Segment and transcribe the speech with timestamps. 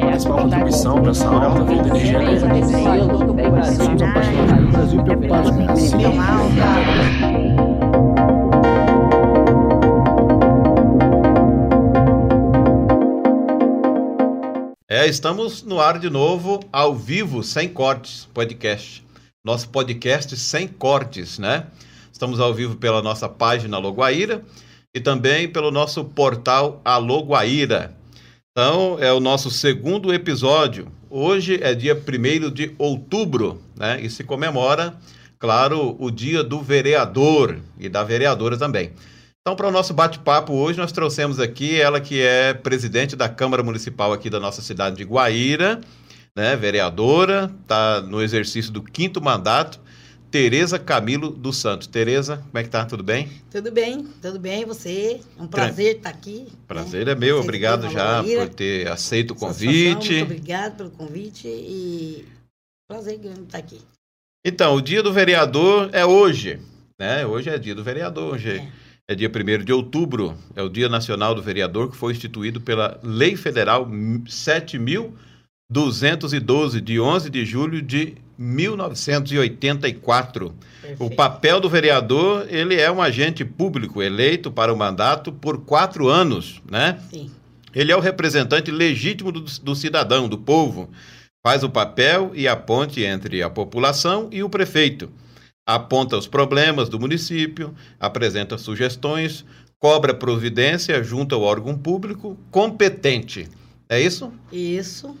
[0.00, 2.40] principal contribuição para essa alta vida de gênero.
[3.76, 5.96] Somos apaixonados pelo Brasil e preocupados com isso.
[14.90, 19.04] É, estamos no ar de novo, ao vivo, sem cortes, podcast.
[19.44, 21.66] Nosso podcast sem cortes, né?
[22.12, 24.42] Estamos ao vivo pela nossa página Loguaíra
[24.94, 27.97] e também pelo nosso portal Alô Guaíra.
[28.60, 30.90] Então, é o nosso segundo episódio.
[31.08, 34.00] Hoje é dia 1 de outubro, né?
[34.00, 34.96] E se comemora,
[35.38, 38.90] claro, o dia do vereador e da vereadora também.
[39.40, 43.62] Então, para o nosso bate-papo hoje, nós trouxemos aqui ela que é presidente da Câmara
[43.62, 45.80] Municipal aqui da nossa cidade de Guaíra,
[46.34, 49.78] né, vereadora, está no exercício do quinto mandato,
[50.30, 51.86] Tereza Camilo dos Santos.
[51.86, 52.84] Tereza, como é que tá?
[52.84, 53.30] Tudo bem?
[53.50, 54.66] Tudo bem, tudo bem.
[54.66, 55.22] Você?
[55.38, 56.40] É um prazer estar aqui.
[56.40, 56.48] Né?
[56.66, 57.12] Prazer né?
[57.12, 57.38] é meu.
[57.38, 60.18] Você obrigado já por ter aceito o convite.
[60.18, 62.26] Muito obrigado pelo convite e
[62.86, 63.80] prazer estar aqui.
[64.44, 66.60] Então, o dia do vereador é hoje,
[66.98, 67.24] né?
[67.26, 68.70] Hoje é dia do vereador, hoje é,
[69.08, 73.00] é dia 1 de outubro, é o Dia Nacional do Vereador, que foi instituído pela
[73.02, 80.54] Lei Federal 7.212, de 11 de julho de 1984.
[80.80, 81.04] Perfeito.
[81.04, 86.08] O papel do vereador, ele é um agente público eleito para o mandato por quatro
[86.08, 86.98] anos, né?
[87.10, 87.30] Sim.
[87.74, 90.88] Ele é o representante legítimo do, do cidadão, do povo.
[91.44, 95.10] Faz o papel e a ponte entre a população e o prefeito
[95.68, 99.44] aponta os problemas do município, apresenta sugestões,
[99.78, 103.46] cobra providência junto ao órgão público competente.
[103.86, 104.32] É isso?
[104.50, 105.14] Isso.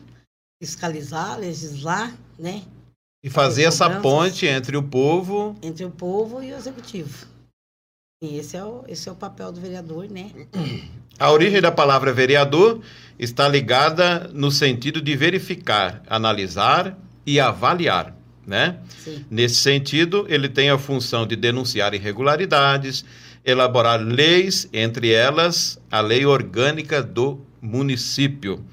[0.58, 2.62] Fiscalizar, legislar, né?
[3.22, 5.56] E fazer essa ponte entre o povo.
[5.62, 7.26] Entre o povo e o executivo.
[8.22, 10.30] E esse é o, esse é o papel do vereador, né?
[11.18, 12.80] A origem da palavra vereador
[13.18, 18.16] está ligada no sentido de verificar, analisar e avaliar
[18.48, 18.78] né?
[19.04, 19.26] Sim.
[19.30, 23.04] Nesse sentido, ele tem a função de denunciar irregularidades,
[23.44, 28.64] elaborar leis, entre elas a lei orgânica do município.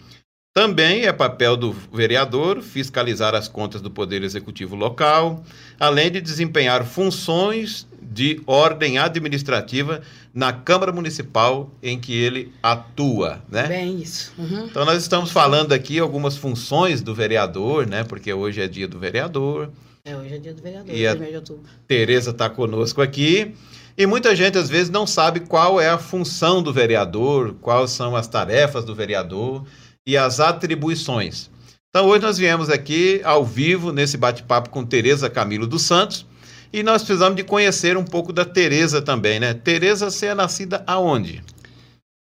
[0.56, 5.44] Também é papel do vereador fiscalizar as contas do Poder Executivo local,
[5.78, 10.02] além de desempenhar funções de ordem administrativa
[10.34, 13.68] na Câmara Municipal em que ele atua, né?
[13.68, 14.32] Bem isso.
[14.38, 14.68] Uhum.
[14.68, 18.06] Então nós estamos falando aqui algumas funções do vereador, né?
[18.06, 19.70] Porque hoje é dia do vereador.
[20.06, 21.64] É, hoje é dia do vereador, e a de outubro.
[21.86, 23.54] Tereza está conosco aqui.
[23.98, 28.16] E muita gente às vezes não sabe qual é a função do vereador, quais são
[28.16, 29.66] as tarefas do vereador
[30.06, 31.50] e as atribuições.
[31.90, 36.26] Então hoje nós viemos aqui ao vivo nesse bate-papo com Tereza Camilo dos Santos
[36.72, 39.54] e nós precisamos de conhecer um pouco da Tereza também, né?
[39.54, 41.42] Tereza, você é nascida aonde?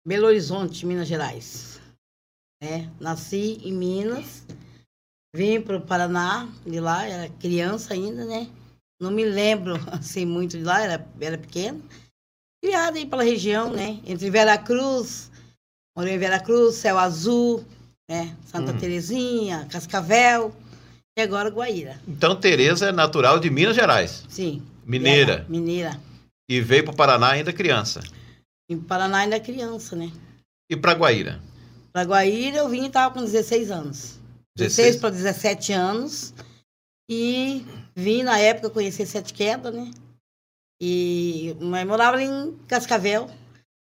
[0.06, 1.80] Belo Horizonte, Minas Gerais.
[2.62, 4.44] É, nasci em Minas,
[5.34, 8.48] vim para o Paraná, de lá, era criança ainda, né?
[9.00, 11.80] Não me lembro assim muito de lá, era, era pequena.
[12.62, 14.00] Criada aí pela região, né?
[14.04, 15.30] Entre Veracruz,
[15.98, 17.64] morei em Veracruz, Céu Azul,
[18.08, 18.36] né?
[18.46, 18.78] Santa hum.
[18.78, 20.54] Terezinha, Cascavel.
[21.18, 22.00] E agora Guaíra.
[22.06, 24.24] Então, Tereza é natural de Minas Gerais.
[24.28, 24.62] Sim.
[24.86, 25.44] Mineira.
[25.48, 26.00] mineira.
[26.48, 28.00] E veio para o Paraná ainda criança.
[28.70, 30.12] E para Paraná ainda criança, né?
[30.70, 31.40] E para Guaíra?
[31.92, 34.20] Para Guaíra eu vim e estava com 16 anos.
[34.56, 36.32] 16 para 17 anos.
[37.10, 37.66] E
[37.96, 39.90] vim na época conhecer Sete Quedas, né?
[40.80, 43.28] E mas morava em Cascavel.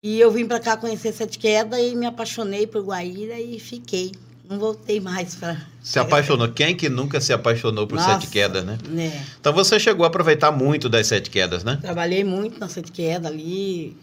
[0.03, 4.11] E eu vim para cá conhecer Sete Quedas e me apaixonei por Guaíra e fiquei
[4.51, 5.65] não voltei mais para.
[5.81, 6.51] Se apaixonou.
[6.51, 8.77] Quem que nunca se apaixonou por Nossa, sete quedas, né?
[8.97, 9.23] É.
[9.39, 11.77] Então você chegou a aproveitar muito das sete quedas, né?
[11.81, 13.95] Trabalhei muito nas sete quedas ali.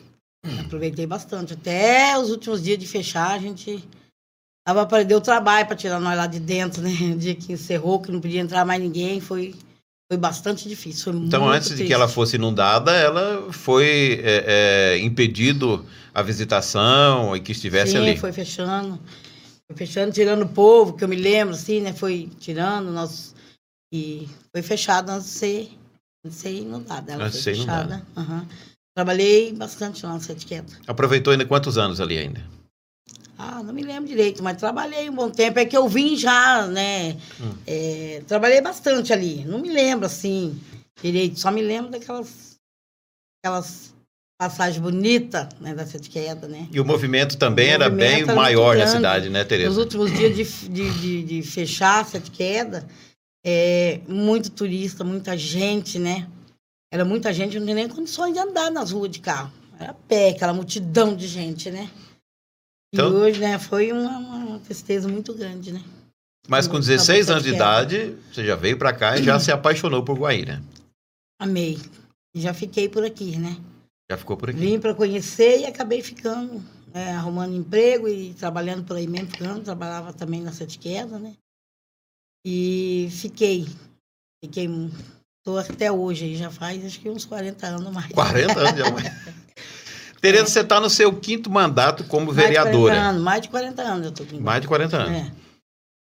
[0.65, 1.53] Aproveitei bastante.
[1.53, 3.85] Até os últimos dias de fechar, a gente
[4.67, 6.91] tava para deu trabalho para tirar nós lá de dentro, né?
[7.13, 9.55] O dia que encerrou, que não podia entrar mais ninguém, foi
[10.11, 11.13] foi bastante difícil.
[11.13, 11.83] Foi então, antes triste.
[11.83, 14.45] de que ela fosse inundada, ela foi é,
[14.95, 18.13] é, impedido a visitação e que estivesse Sim, ali.
[18.13, 18.99] Sim, foi fechando.
[19.67, 21.93] Foi fechando, tirando o povo, que eu me lembro, assim, né?
[21.93, 23.35] Foi tirando nós
[23.93, 25.79] E foi fechado antes de ser,
[26.25, 27.13] antes de ser inundada.
[27.13, 28.03] Ela antes foi fechada.
[28.17, 28.47] Uhum.
[28.97, 30.75] Trabalhei bastante lá nessa etiqueta.
[30.87, 32.43] Aproveitou ainda quantos anos ali ainda?
[33.39, 35.61] Ah, não me lembro direito, mas trabalhei um bom tempo.
[35.61, 37.17] É que eu vim já, né?
[37.41, 37.55] Hum.
[37.65, 39.45] É, trabalhei bastante ali.
[39.45, 40.59] Não me lembro, assim,
[41.01, 41.39] direito.
[41.39, 42.59] Só me lembro daquelas
[43.41, 43.95] aquelas
[44.41, 46.69] passagem bonita né, da Sete Queda, né?
[46.71, 49.69] E o movimento também o era movimento bem era maior na cidade, né, Tereza?
[49.69, 52.87] Nos últimos dias de, de, de, de fechar a Sete Queda,
[53.45, 56.29] é, muito turista, muita gente, né?
[56.93, 59.53] Era muita gente, não tinha nem condições de andar nas ruas de carro.
[59.79, 61.91] Era pé, aquela multidão de gente, né?
[62.93, 65.83] Então- E hoje, né, foi uma, uma tristeza muito grande, né?
[66.49, 69.39] Mas com Tá 16 bastante anos de idade, você já veio pra cá e já
[69.41, 70.63] se apaixonou por Guaíra.
[71.41, 71.79] Amei.
[72.35, 73.57] E já fiquei por aqui, né?
[74.11, 74.59] Já ficou por aqui.
[74.59, 76.63] Vim para conhecer e acabei ficando,
[76.95, 79.63] né, arrumando emprego e trabalhando por aí mesmo, ficando.
[79.63, 81.35] Trabalhava também na Sete Queda, né?
[82.47, 83.67] E fiquei.
[84.43, 84.69] Fiquei.
[85.41, 88.11] Estou até hoje aí, já faz acho que uns 40 anos mais.
[88.13, 88.91] 40 anos já.
[88.91, 89.05] mãe.
[90.21, 93.01] Tereza, você está no seu quinto mandato como Mais de 40 vereadora.
[93.01, 94.41] anos, mais de 40 anos eu tô aqui.
[94.41, 95.13] Mais de 40 anos.
[95.13, 95.33] É.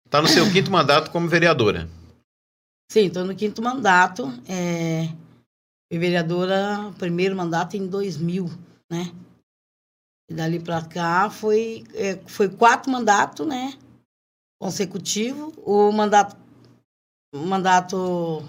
[0.05, 1.89] Está no seu quinto mandato como vereadora.
[2.91, 4.31] Sim, estou no quinto mandato.
[4.47, 5.07] É,
[5.91, 8.45] fui vereadora, primeiro mandato em 2000,
[8.89, 9.11] né?
[10.29, 13.73] E dali para cá foi, é, foi quatro mandatos, né?
[14.61, 15.51] Consecutivo.
[15.57, 16.37] O mandato,
[17.33, 18.43] mandato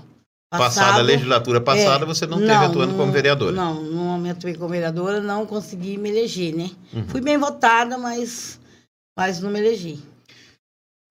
[0.59, 0.99] passado...
[0.99, 3.53] a legislatura passada, é, você não teve atuando não- como vereadora.
[3.53, 6.71] Não, no momento que como vereadora, não consegui me eleger, né?
[6.93, 7.09] Uhum.
[7.09, 8.59] Fui bem votada, mas,
[9.17, 10.03] mas não me elegi.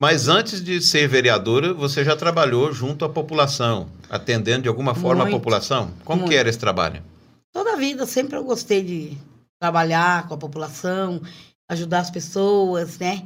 [0.01, 5.23] Mas antes de ser vereadora, você já trabalhou junto à população, atendendo de alguma forma
[5.23, 5.37] a Muito.
[5.37, 5.91] população?
[6.03, 6.39] Como que Muito.
[6.39, 7.01] era esse trabalho?
[7.53, 9.17] Toda a vida sempre eu gostei de
[9.57, 11.21] trabalhar com a população,
[11.69, 13.25] ajudar as pessoas, né?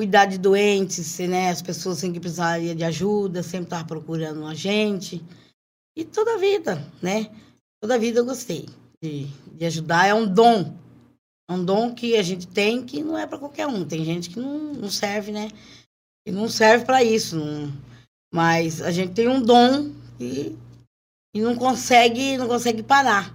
[0.00, 1.50] Cuidar de doentes, né?
[1.50, 5.22] As pessoas assim, que precisariam de ajuda, sempre estava procurando a gente.
[5.94, 7.30] E toda a vida, né?
[7.82, 8.66] Toda a vida eu gostei
[9.02, 10.06] de, de ajudar.
[10.06, 10.74] É um dom.
[11.50, 13.84] É um dom que a gente tem que não é para qualquer um.
[13.84, 15.50] Tem gente que não, não serve, né?
[16.24, 17.36] Que não serve para isso.
[17.36, 17.70] não-
[18.32, 20.56] Mas a gente tem um dom e,
[21.36, 23.34] e não consegue, não consegue parar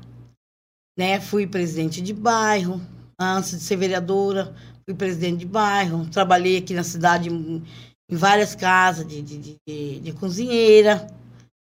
[0.98, 1.20] né?
[1.20, 2.82] Fui presidente de bairro,
[3.20, 4.56] antes de ser vereadora,
[4.88, 7.64] fui presidente de bairro, trabalhei aqui na cidade em,
[8.10, 11.08] em várias casas de, de, de- de- cozinheira,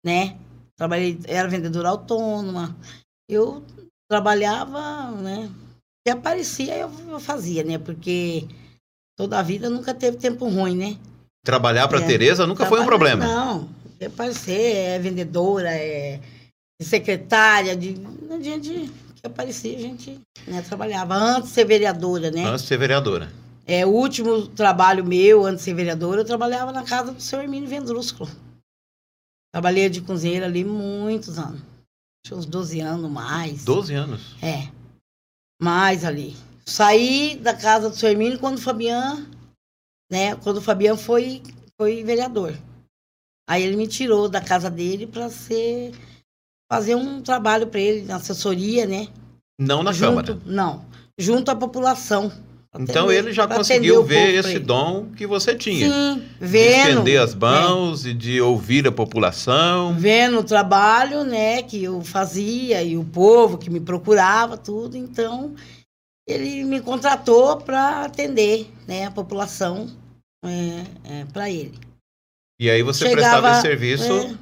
[0.05, 0.37] né?
[0.76, 2.76] Trabalhei, era vendedora autônoma.
[3.29, 3.65] Eu
[4.11, 5.50] trabalhava, né?
[6.06, 7.79] Que aparecia eu, eu fazia, né?
[7.79, 8.47] Porque
[9.17, 10.99] toda a vida nunca teve tempo ruim, né?
[11.44, 12.06] Trabalhar para É.
[12.06, 13.25] Tereza nunca foi um problema.
[13.25, 13.69] Não,
[14.05, 16.20] aparecer é vendedora, é
[16.82, 17.94] secretária, de,
[18.31, 18.91] a gente
[19.25, 21.15] que aparecia, a gente né, trabalhava.
[21.15, 22.44] Antes de ser vereadora, né?
[22.44, 23.32] Antes de ser vereadora.
[23.67, 27.41] É, o último trabalho meu, antes de ser vereadora, eu trabalhava na casa do seu
[27.41, 28.31] Hermínio Vendrúsculo.
[29.50, 31.62] Trabalhei de cozinheira ali muitos anos.
[32.23, 33.65] Que uns 12 anos mais.
[33.65, 34.37] 12 anos.
[34.43, 34.71] É.
[35.61, 36.37] Mais ali.
[36.67, 39.27] Saí da casa do seu Hermínio quando o Fabian,
[40.11, 40.37] né?
[40.37, 41.43] Quando o Fabian foi,
[41.79, 42.55] foi vereador.
[43.49, 45.94] Aí ele me tirou da casa dele para ser
[46.75, 49.06] fazer um trabalho para ele na assessoria, né?
[49.59, 50.38] Não na junto, Câmara.
[50.44, 50.85] Não,
[51.19, 52.32] junto à população.
[52.76, 55.88] Então atender- ele já conseguiu ver esse dom que você tinha.
[55.88, 56.88] Sim, de vendo.
[56.88, 59.94] estender as é, mãos e de ouvir a população.
[59.97, 64.97] vendo o trabalho, né, que eu fazia e o povo que me procurava, tudo.
[64.97, 65.55] Então,
[66.27, 69.88] ele me contratou para atender, né, a população
[70.44, 71.79] é, para ele.
[72.59, 74.35] E aí você Chegava, prestava esse serviço é,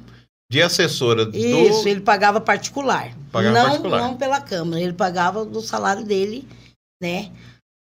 [0.51, 1.37] de assessora do.
[1.37, 3.15] Isso, ele pagava particular.
[3.31, 4.01] Pagava não, particular.
[4.01, 6.47] não pela Câmara, ele pagava do salário dele,
[7.01, 7.31] né?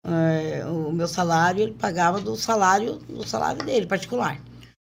[0.06, 4.41] É, o meu salário, ele pagava do salário do salário dele, particular.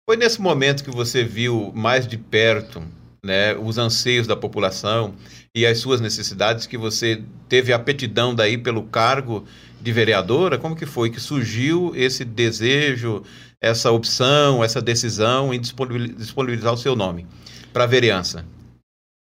[0.08, 2.82] Foi nesse momento que você viu mais de perto
[3.24, 5.14] né, os anseios da população
[5.54, 9.44] e as suas necessidades que você teve aptidão daí pelo cargo
[9.80, 10.58] de vereadora?
[10.58, 13.22] Como que foi que surgiu esse desejo,
[13.60, 17.26] essa opção, essa decisão em disponibil- disponibilizar o seu nome
[17.72, 18.44] para a vereança?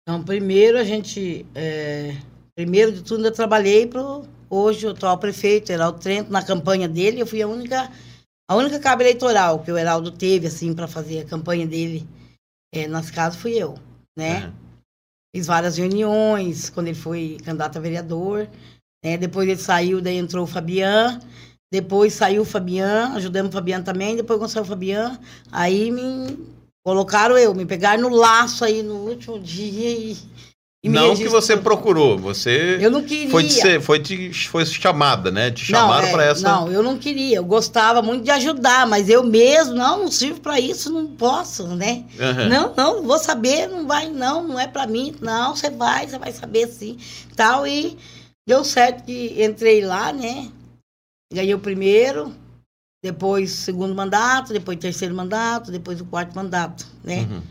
[0.02, 1.46] Então, primeiro a gente.
[1.54, 2.16] é,
[2.54, 4.02] primeiro de tudo, eu trabalhei para
[4.48, 7.20] hoje o atual prefeito, Heraldo Trento, na campanha dele.
[7.20, 7.90] Eu fui a única,
[8.48, 12.06] a única cabo eleitoral que o Heraldo teve, assim, para fazer a campanha dele
[12.74, 13.78] é, nas casas, fui eu,
[14.16, 14.46] né?
[14.46, 14.52] Uhum.
[15.34, 18.48] Fiz várias reuniões quando ele foi candidato a vereador.
[19.04, 19.16] né?
[19.16, 21.20] Depois ele saiu, daí entrou o Fabian.
[21.72, 24.16] Depois saiu o Fabian, ajudamos o Fabian também.
[24.16, 25.18] Depois quando saiu o Fabian,
[25.52, 26.36] aí me
[26.84, 30.16] colocaram eu, me pegaram no laço aí no último dia e,
[30.82, 33.30] e Não que você procurou, você Eu não queria.
[33.30, 35.52] foi, de ser- foi, de- foi chamada, né?
[35.52, 36.42] Te chamaram é, para essa.
[36.42, 37.36] Não, eu não queria.
[37.36, 41.68] Eu gostava muito de ajudar, mas eu mesmo, não, não sirvo para isso, não posso,
[41.68, 42.04] né?
[42.18, 42.48] Uhum.
[42.48, 45.14] Não, não, vou saber, não vai, não, não é pra mim.
[45.20, 46.96] Não, você vai, você vai saber sim.
[47.36, 47.96] Tal, e
[48.44, 50.48] deu certo que entrei lá, né?
[51.32, 52.34] Ganhei o primeiro,
[53.02, 57.20] depois o segundo mandato, depois o terceiro mandato, depois o quarto mandato, né?
[57.30, 57.42] Uhum.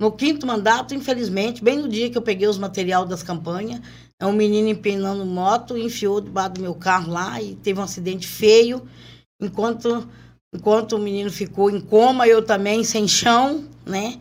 [0.00, 3.80] No quinto mandato, infelizmente, bem no dia que eu peguei os material das campanhas,
[4.20, 8.26] é um menino empinando moto, enfiou debaixo do meu carro lá e teve um acidente
[8.26, 8.86] feio.
[9.40, 10.08] Enquanto,
[10.54, 14.20] enquanto o menino ficou em coma, eu também sem chão, né?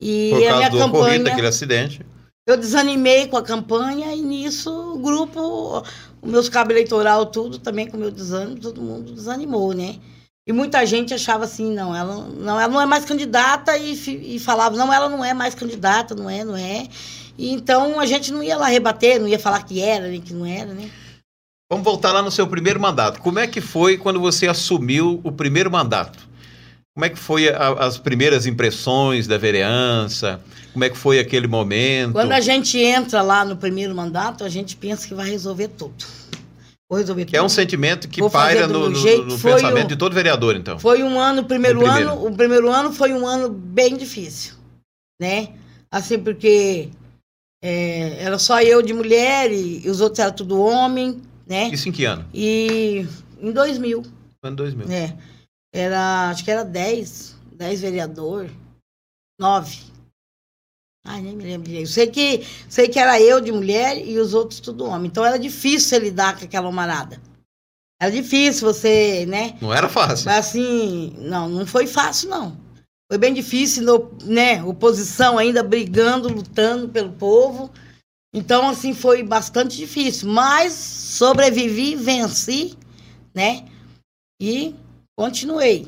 [0.00, 1.24] E Por a causa minha do ocorrido campanha.
[1.24, 2.00] daquele acidente.
[2.46, 5.82] eu desanimei com a campanha e nisso o grupo,
[6.24, 9.96] o meus cabos eleitoral, tudo também com o meu desânimo, todo mundo desanimou, né?
[10.46, 13.92] E muita gente achava assim, não, ela não, ela não é mais candidata e,
[14.34, 16.86] e falava, não, ela não é mais candidata, não é, não é.
[17.36, 20.34] E então a gente não ia lá rebater, não ia falar que era, nem que
[20.34, 20.90] não era, né?
[21.70, 23.20] Vamos voltar lá no seu primeiro mandato.
[23.20, 26.18] Como é que foi quando você assumiu o primeiro mandato?
[26.94, 30.40] Como é que foi a, as primeiras impressões da vereança?
[30.72, 32.12] Como é que foi aquele momento?
[32.12, 36.04] Quando a gente entra lá no primeiro mandato, a gente pensa que vai resolver tudo.
[36.88, 37.34] Vou resolver tudo.
[37.34, 39.24] É um sentimento que paira no, no, jeito.
[39.24, 40.78] no pensamento um, de todo vereador, então.
[40.78, 44.54] Foi um ano, o primeiro, primeiro ano, o primeiro ano foi um ano bem difícil,
[45.20, 45.48] né?
[45.90, 46.90] Assim, porque
[47.60, 51.70] é, era só eu de mulher e, e, os outros eram tudo homem, né?
[51.72, 52.24] Isso em que ano?
[52.32, 53.04] E
[53.40, 54.04] em 2000.
[54.44, 54.90] Ano 2000.
[54.92, 55.16] É.
[55.74, 58.48] Era, acho que era 10, 10 vereador,
[59.40, 59.76] 9.
[61.04, 61.90] Ai, nem me lembro direito.
[61.90, 65.08] Sei que, sei que era eu de mulher e os outros tudo homem.
[65.08, 67.20] Então era difícil lidar com aquela humarada.
[68.00, 69.58] Era difícil você, né?
[69.60, 70.26] Não era fácil.
[70.26, 72.56] Mas assim, não, não foi fácil, não.
[73.10, 73.84] Foi bem difícil,
[74.22, 74.62] né?
[74.62, 77.68] Oposição ainda brigando, lutando pelo povo.
[78.32, 80.28] Então, assim, foi bastante difícil.
[80.28, 82.78] Mas sobrevivi, venci,
[83.34, 83.66] né?
[84.40, 84.74] E
[85.16, 85.86] continuei.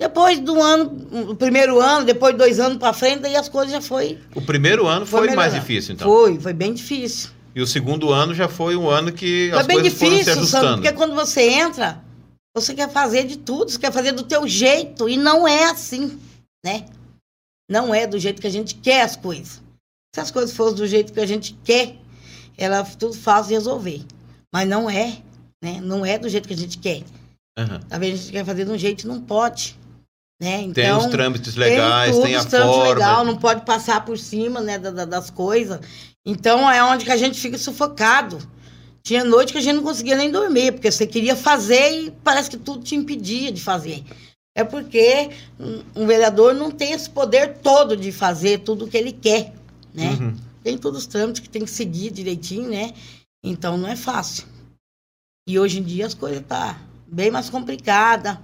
[0.00, 3.72] Depois do ano, o primeiro ano, depois de dois anos para frente, aí as coisas
[3.72, 4.18] já foi.
[4.34, 6.08] O primeiro ano foi, foi mais difícil, então?
[6.08, 7.30] Foi, foi bem difícil.
[7.54, 10.24] E o segundo ano já foi um ano que foi as bem coisas difícil, foram
[10.24, 10.64] se ajustando.
[10.66, 10.82] Sabe?
[10.82, 12.04] Porque quando você entra,
[12.54, 15.08] você quer fazer de tudo, você quer fazer do teu jeito.
[15.08, 16.16] E não é assim,
[16.64, 16.84] né?
[17.68, 19.60] Não é do jeito que a gente quer as coisas.
[20.14, 21.96] Se as coisas fossem do jeito que a gente quer,
[22.56, 24.04] ela tudo fácil de resolver.
[24.52, 25.18] Mas não é,
[25.62, 25.80] né?
[25.82, 27.02] Não é do jeito que a gente quer.
[27.58, 27.80] Uhum.
[27.88, 29.76] Talvez a gente quer fazer de um jeito e não pode.
[30.40, 30.62] Né?
[30.62, 32.94] Então, tem os trâmites legais, tem, tudo, tem a forma.
[32.94, 35.80] legal, não pode passar por cima né, da, da, das coisas.
[36.24, 38.38] Então é onde que a gente fica sufocado.
[39.02, 42.50] Tinha noite que a gente não conseguia nem dormir, porque você queria fazer e parece
[42.50, 44.04] que tudo te impedia de fazer.
[44.54, 48.96] É porque um, um vereador não tem esse poder todo de fazer tudo o que
[48.96, 49.54] ele quer,
[49.94, 50.10] né?
[50.10, 50.36] Uhum.
[50.62, 52.92] Tem todos os trâmites que tem que seguir direitinho, né?
[53.42, 54.44] Então não é fácil.
[55.48, 56.78] E hoje em dia as coisas tá
[57.10, 58.38] bem mais complicadas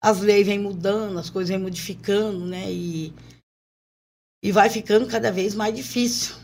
[0.00, 2.70] as leis vêm mudando, as coisas vêm modificando, né?
[2.70, 3.12] E,
[4.42, 6.36] e vai ficando cada vez mais difícil.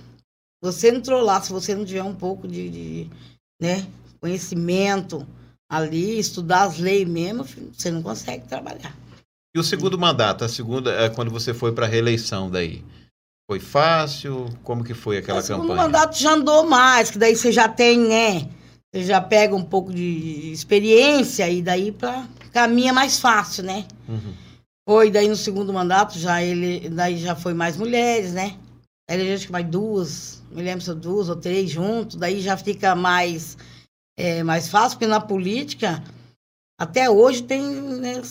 [0.62, 3.10] Você entrou lá, se você não tiver um pouco de, de
[3.60, 3.86] né,
[4.20, 5.26] conhecimento
[5.70, 8.96] ali, estudar as leis mesmo, você não consegue trabalhar.
[9.54, 12.84] E o segundo mandato, a segunda, é quando você foi para a reeleição daí?
[13.48, 14.48] Foi fácil?
[14.64, 15.58] Como que foi aquela o campanha?
[15.58, 18.48] O segundo mandato já andou mais, que daí você já tem, né?
[18.94, 23.84] Você já pega um pouco de experiência e daí para caminha mais fácil, né?
[24.08, 24.32] Uhum.
[24.88, 28.56] Foi daí no segundo mandato, já ele, daí já foi mais mulheres, né?
[29.10, 32.94] Aí a gente vai duas, me lembro se duas ou três juntos, daí já fica
[32.94, 33.58] mais,
[34.16, 36.00] é, mais fácil, porque na política,
[36.80, 38.22] até hoje tem, né,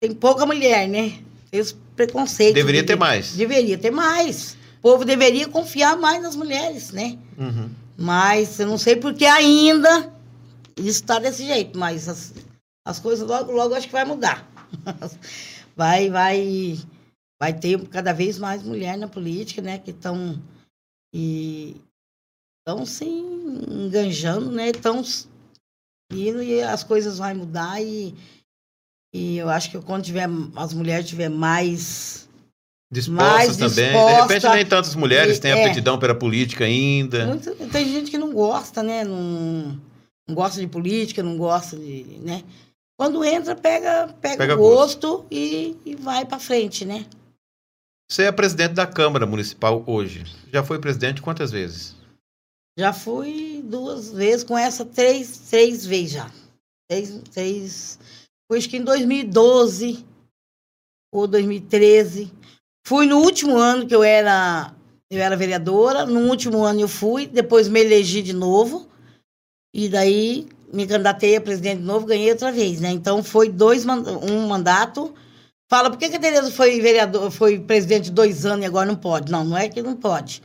[0.00, 1.18] tem pouca mulher, né?
[1.50, 2.54] Esse preconceito.
[2.54, 3.34] Deveria de, ter mais.
[3.34, 4.56] Deveria ter mais.
[4.78, 7.18] O povo deveria confiar mais nas mulheres, né?
[7.36, 7.68] Uhum.
[7.96, 10.12] Mas eu não sei porque ainda
[10.76, 12.34] isso está desse jeito, mas as,
[12.84, 14.48] as coisas logo, logo acho que vai mudar.
[15.76, 16.78] Vai, vai,
[17.42, 19.76] vai ter cada vez mais mulher na política, né?
[19.76, 20.40] Que estão
[21.12, 21.74] e
[22.60, 24.70] estão se enganjando, né?
[24.70, 25.02] Estão
[26.12, 28.14] indo e as coisas vão mudar e,
[29.12, 32.28] e eu acho que quando tiver as mulheres tiver mais
[32.90, 33.92] dispostas também.
[33.92, 37.26] Disposta, de repente nem tantas mulheres e, têm é, aptidão pela política ainda.
[37.26, 39.04] Muito, tem gente que não gosta, né?
[39.04, 39.80] Não,
[40.28, 42.42] não gosta de política, não gosta de, né?
[42.96, 47.06] Quando entra, pega, pega, pega gosto, gosto e, e vai para frente, né?
[48.10, 50.24] Você é presidente da Câmara Municipal hoje.
[50.52, 51.96] Já foi presidente quantas vezes?
[52.78, 56.30] Já fui duas vezes, com essa três, três vezes já.
[56.88, 57.98] Três, três.
[58.46, 60.04] Foi acho que em 2012
[61.12, 62.32] ou 2013.
[62.86, 64.74] Fui no último ano que eu era,
[65.10, 66.04] eu era vereadora.
[66.04, 68.86] No último ano eu fui, depois me elegi de novo.
[69.72, 72.90] E daí me candidatei a presidente de novo, ganhei outra vez, né?
[72.90, 75.14] Então foi dois um mandato.
[75.70, 78.96] Fala, por que, que a Tereza foi vereador, foi presidente dois anos e agora não
[78.96, 79.32] pode?
[79.32, 80.42] Não, não é que não pode.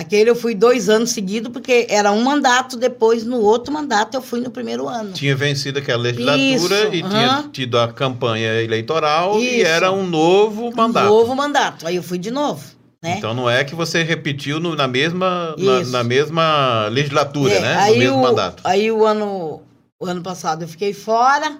[0.00, 4.22] Aquele eu fui dois anos seguidos, porque era um mandato, depois no outro mandato eu
[4.22, 5.12] fui no primeiro ano.
[5.12, 9.56] Tinha vencido aquela legislatura Isso, e tinha tido a campanha eleitoral Isso.
[9.56, 11.04] e era um novo mandato.
[11.04, 11.86] Um novo mandato.
[11.86, 12.64] Aí eu fui de novo.
[13.02, 13.16] Né?
[13.18, 17.76] Então não é que você repetiu no, na, mesma, na, na, mesma legislatura, é, né?
[17.76, 18.62] Aí no mesmo o, mandato.
[18.64, 19.60] Aí o ano,
[20.00, 21.58] o ano passado eu fiquei fora,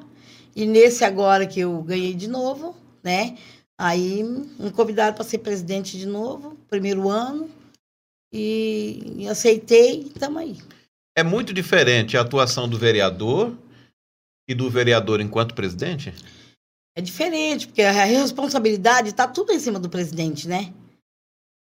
[0.56, 3.34] e nesse agora que eu ganhei de novo, né?
[3.76, 4.22] Aí
[4.58, 7.59] me convidaram para ser presidente de novo, primeiro ano.
[8.32, 10.58] E, e aceitei, estamos aí.
[11.16, 13.56] É muito diferente a atuação do vereador
[14.48, 16.14] e do vereador enquanto presidente?
[16.96, 20.72] É diferente, porque a responsabilidade está tudo em cima do presidente, né?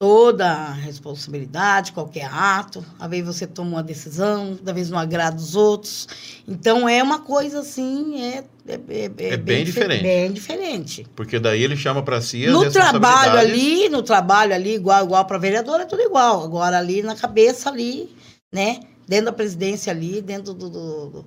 [0.01, 5.37] Toda a responsabilidade, qualquer ato, às vezes você toma uma decisão, às vezes não agrada
[5.37, 6.09] os outros.
[6.49, 10.03] Então é uma coisa assim, é, é, é, é bem, bem, diferente.
[10.03, 11.07] Bem diferente.
[11.15, 15.25] Porque daí ele chama para si as No trabalho ali, no trabalho ali, igual, igual
[15.27, 16.45] para vereador, é tudo igual.
[16.45, 18.09] Agora ali na cabeça ali,
[18.51, 18.81] né?
[19.07, 21.25] Dentro da presidência ali, dentro do, do,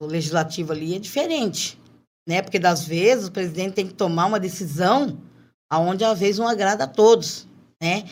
[0.00, 1.78] do legislativo ali, é diferente
[2.26, 2.42] né?
[2.42, 5.18] Porque das vezes o presidente tem que tomar uma decisão
[5.70, 7.46] aonde às vezes não agrada a todos,
[7.80, 8.04] né?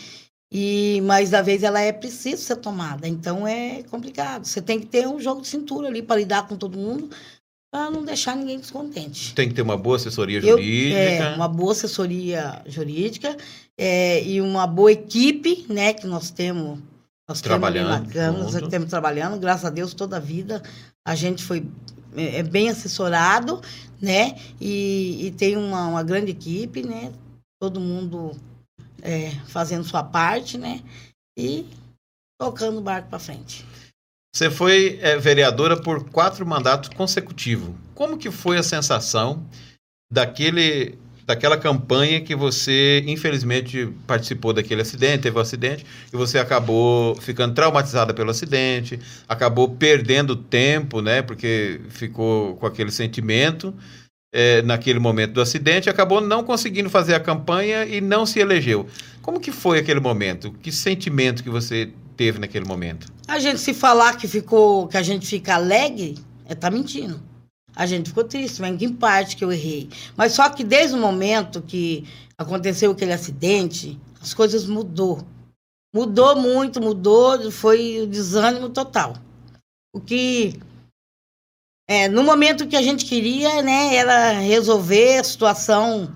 [0.51, 4.45] E mas da vez ela é preciso ser tomada, então é complicado.
[4.45, 7.09] Você tem que ter um jogo de cintura ali para lidar com todo mundo,
[7.71, 9.35] para não deixar ninguém descontente.
[9.35, 10.99] Tem que ter uma boa assessoria jurídica.
[10.99, 13.37] Eu, é, uma boa assessoria jurídica
[13.79, 15.95] é, e uma boa equipe, né?
[15.95, 16.79] Que nós temos
[17.27, 20.63] nós trabalhando, temos, nós temos trabalhando, graças a Deus toda a vida
[21.05, 21.67] a gente foi
[22.17, 23.61] é, é bem assessorado,
[24.01, 24.37] né?
[24.61, 27.13] E, e tem uma, uma, grande equipe, né?
[27.61, 28.33] Todo mundo
[29.03, 30.81] é, fazendo sua parte, né?
[31.37, 31.67] E
[32.41, 33.65] tocando o barco para frente.
[34.35, 37.75] Você foi é, vereadora por quatro mandatos consecutivos.
[37.95, 39.47] Como que foi a sensação
[40.11, 47.15] daquele daquela campanha que você, infelizmente, participou daquele acidente, teve um acidente, e você acabou
[47.15, 51.23] ficando traumatizada pelo acidente, acabou perdendo tempo, né?
[51.23, 53.73] Porque ficou com aquele sentimento
[54.33, 58.87] é, naquele momento do acidente, acabou não conseguindo fazer a campanha e não se elegeu.
[59.21, 60.53] Como que foi aquele momento?
[60.53, 63.13] Que sentimento que você teve naquele momento?
[63.29, 67.21] A gente se falar que ficou, que a gente fica alegre, é tá mentindo.
[67.75, 69.89] A gente ficou triste, mas em parte que eu errei.
[70.17, 72.05] Mas só que desde o momento que
[72.37, 75.23] aconteceu aquele acidente, as coisas mudou.
[75.95, 79.17] Mudou muito, mudou, foi o desânimo total.
[79.95, 80.59] O que
[81.93, 86.11] é, no momento que a gente queria, né, era resolver a situação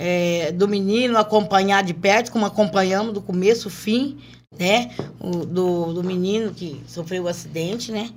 [0.00, 4.18] é, do menino, acompanhar de perto, como acompanhamos do começo ao fim,
[4.58, 8.10] né, o, do, do menino que sofreu o acidente, né,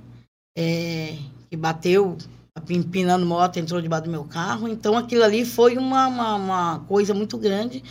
[0.56, 1.18] é,
[1.50, 2.16] que bateu
[2.70, 4.66] empinando moto, entrou debaixo do meu carro.
[4.66, 7.84] Então aquilo ali foi uma, uma, uma, coisa muito grande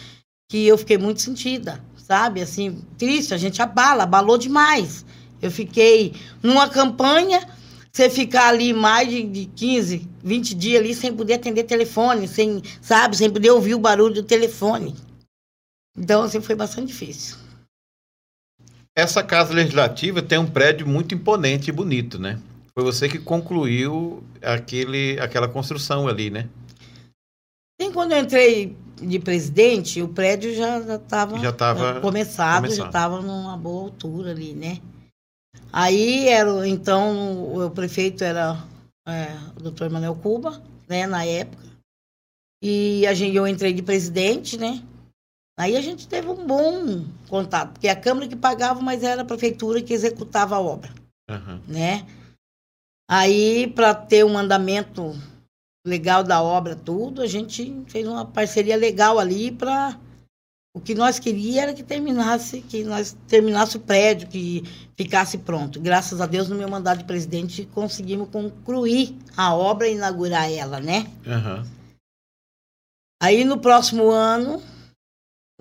[0.50, 2.41] que eu fiquei muito sentida, sabe?
[2.41, 5.06] Assim, triste, a gente abala, abalou demais.
[5.39, 7.48] Eu fiquei numa campanha,
[7.91, 12.62] você ficar ali mais de, de 15, 20 dias ali sem poder atender telefone, sem,
[12.82, 14.95] sabe, sem poder ouvir o barulho do telefone.
[15.97, 17.36] Então, assim, foi bastante difícil.
[18.95, 22.39] Essa casa legislativa tem um prédio muito imponente e bonito, né?
[22.73, 26.47] Foi você que concluiu aquele, aquela construção ali, né?
[27.82, 32.86] Sim, quando eu entrei de presidente, o prédio já estava já estava começado, começado, já
[32.86, 34.80] estava numa boa altura ali, né?
[35.72, 38.58] Aí era, então, o, prefeito era
[39.08, 41.64] é, o doutor Manuel Cuba, né, na época.
[42.62, 44.84] E a gente, eu entrei de presidente, né?
[45.58, 49.26] Aí a gente teve um bom contato, porque a Câmara que pagava, mas era a
[49.26, 50.94] prefeitura que executava a obra,
[51.30, 51.62] uhum.
[51.68, 52.06] né?
[53.10, 55.14] Aí, para ter um andamento
[55.86, 60.00] legal da obra, tudo, a gente fez uma parceria legal ali para
[60.74, 64.64] o que nós queríamos era que terminasse, que nós terminasse o prédio, que
[64.96, 65.80] ficasse pronto.
[65.80, 70.80] Graças a Deus, no meu mandato de presidente, conseguimos concluir a obra e inaugurar ela,
[70.80, 71.08] né?
[71.26, 71.66] Uhum.
[73.22, 74.62] Aí no próximo ano,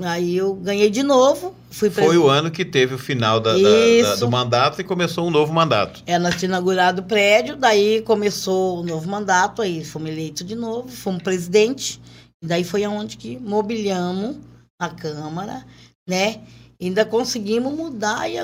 [0.03, 1.55] Aí eu ganhei de novo.
[1.71, 3.59] Fui Foi o ano que teve o final da, da,
[4.03, 6.03] da, do mandato e começou um novo mandato.
[6.07, 10.55] É, nós tínhamos inaugurado o prédio, daí começou o novo mandato, aí fomos eleitos de
[10.55, 12.01] novo, fomos presidente,
[12.43, 14.37] e daí foi aonde que mobiliamos
[14.81, 15.65] a Câmara,
[16.09, 16.41] né?
[16.81, 18.41] Ainda conseguimos mudar e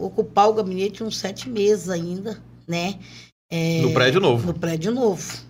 [0.00, 2.98] ocupar o gabinete uns sete meses ainda, né?
[3.50, 4.46] É, no prédio novo.
[4.46, 5.44] No prédio novo.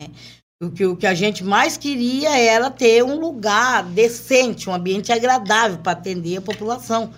[0.00, 0.08] É.
[0.62, 5.12] O que, o que a gente mais queria era ter um lugar decente, um ambiente
[5.12, 7.12] agradável para atender a população.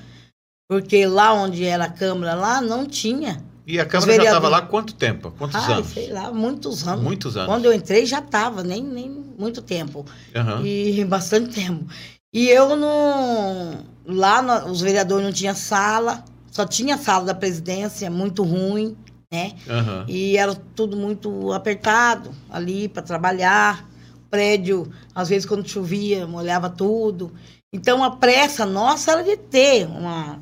[0.69, 3.41] Porque lá onde era a Câmara, lá não tinha.
[3.69, 5.31] E a Câmara já estava lá quanto tempo?
[5.39, 5.89] Quantos Ai, anos?
[5.89, 7.05] sei lá, muitos anos.
[7.05, 7.49] Muitos anos.
[7.49, 10.07] Quando eu entrei já estava, nem, nem muito tempo.
[10.35, 10.65] Uhum.
[10.65, 11.85] E bastante tempo.
[12.33, 13.85] E eu não.
[14.07, 18.97] Lá no, os vereadores não tinham sala, só tinha sala da presidência, muito ruim
[19.31, 19.53] né?
[19.67, 20.05] Uhum.
[20.09, 23.87] E era tudo muito apertado ali para trabalhar.
[24.15, 27.33] O prédio, às vezes, quando chovia, molhava tudo.
[27.73, 30.41] Então, a pressa nossa era de ter uma,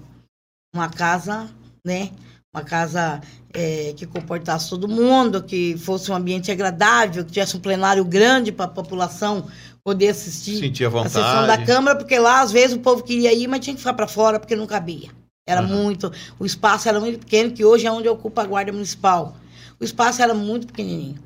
[0.75, 1.49] uma casa,
[1.85, 2.11] né?
[2.57, 3.21] Uma casa
[3.53, 8.51] é, que comportasse todo mundo, que fosse um ambiente agradável, que tivesse um plenário grande
[8.51, 9.47] para a população
[9.85, 13.47] poder assistir Sentia a sessão da Câmara, porque lá às vezes o povo queria ir,
[13.47, 15.11] mas tinha que ficar para fora porque não cabia.
[15.47, 15.69] Era uhum.
[15.69, 19.37] muito, o espaço era muito pequeno, que hoje é onde ocupa a Guarda Municipal.
[19.79, 21.23] O espaço era muito pequenininho.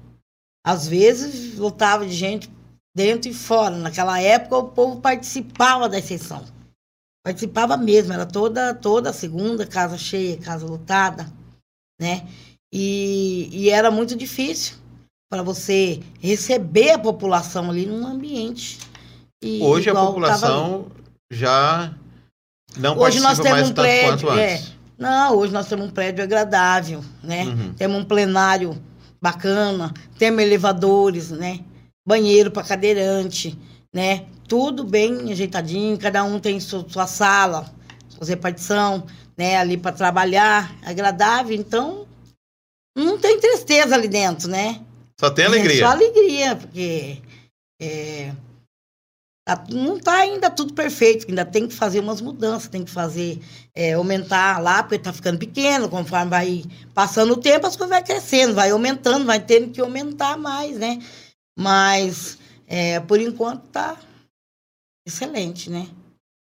[0.67, 2.51] Às vezes lotava de gente
[2.95, 3.77] dentro e fora.
[3.77, 6.45] Naquela época o povo participava da sessão.
[7.31, 11.33] Participava mesmo, era toda toda segunda, casa cheia, casa lotada,
[12.01, 12.27] né?
[12.73, 14.75] E, e era muito difícil
[15.31, 18.81] para você receber a população ali num ambiente.
[19.41, 20.87] E, Hoje a população
[21.31, 21.95] já
[22.77, 24.61] não hoje nós temos um prédio, é,
[24.99, 27.45] Não, hoje nós temos um prédio agradável, né?
[27.45, 27.75] Uhum.
[27.75, 28.77] Temos um plenário
[29.23, 31.61] bacana, temos elevadores, né?
[32.05, 33.57] Banheiro para cadeirante,
[33.95, 34.27] né?
[34.51, 37.73] Tudo bem ajeitadinho, cada um tem sua, sua sala,
[38.09, 39.57] sua repartição, né?
[39.57, 41.55] Ali para trabalhar, agradável.
[41.55, 42.05] Então,
[42.97, 44.81] não tem tristeza ali dentro, né?
[45.21, 45.77] Só tem alegria.
[45.77, 47.19] É só alegria, porque
[47.81, 48.33] é,
[49.45, 53.39] tá, não está ainda tudo perfeito, ainda tem que fazer umas mudanças, tem que fazer,
[53.73, 58.05] é, aumentar lá, porque está ficando pequeno, conforme vai passando o tempo, as coisas vão
[58.05, 60.99] crescendo, vai aumentando, vai tendo que aumentar mais, né?
[61.57, 62.37] Mas,
[62.67, 63.97] é, por enquanto, está
[65.07, 65.89] excelente, né?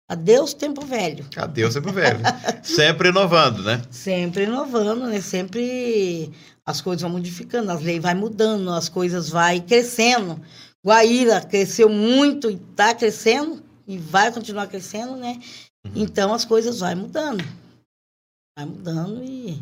[0.10, 1.26] Adeus tempo velho.
[1.36, 2.20] Adeus tempo velho.
[2.62, 3.82] Sempre inovando, né?
[3.90, 5.22] Sempre inovando, né?
[5.22, 6.32] Sempre
[6.66, 10.40] as coisas vão modificando, as leis vão mudando, as coisas vão crescendo.
[10.86, 15.42] Guaíra cresceu muito e está crescendo e vai continuar crescendo, né?
[15.86, 15.92] Uhum.
[15.96, 17.44] Então as coisas vão mudando.
[18.58, 19.60] Vai mudando e,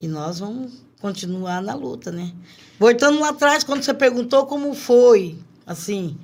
[0.00, 2.32] e nós vamos continuar na luta, né?
[2.78, 5.36] Voltando lá atrás, quando você perguntou como foi,
[5.66, 6.16] assim,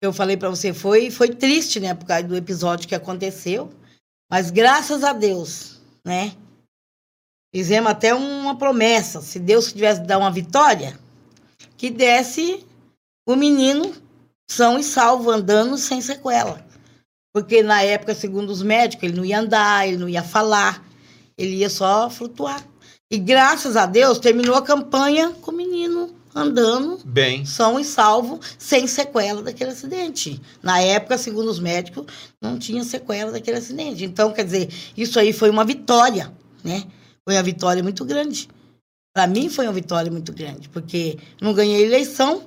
[0.00, 3.70] eu falei para você, foi, foi triste, né, por causa do episódio que aconteceu,
[4.30, 6.34] mas graças a Deus, né,
[7.54, 10.98] fizemos até uma promessa, se Deus tivesse dar uma vitória,
[11.76, 12.64] que desse
[13.28, 13.94] o menino
[14.50, 16.66] são e salvo, andando sem sequela.
[17.32, 20.84] Porque na época, segundo os médicos, ele não ia andar, ele não ia falar,
[21.38, 22.66] ele ia só flutuar.
[23.10, 28.40] E graças a Deus terminou a campanha com o menino andando bem, são e salvo,
[28.58, 30.40] sem sequela daquele acidente.
[30.62, 32.06] Na época, segundo os médicos,
[32.40, 34.04] não tinha sequela daquele acidente.
[34.04, 36.84] Então, quer dizer, isso aí foi uma vitória, né?
[37.24, 38.48] Foi uma vitória muito grande.
[39.12, 42.44] Para mim foi uma vitória muito grande, porque não ganhei eleição,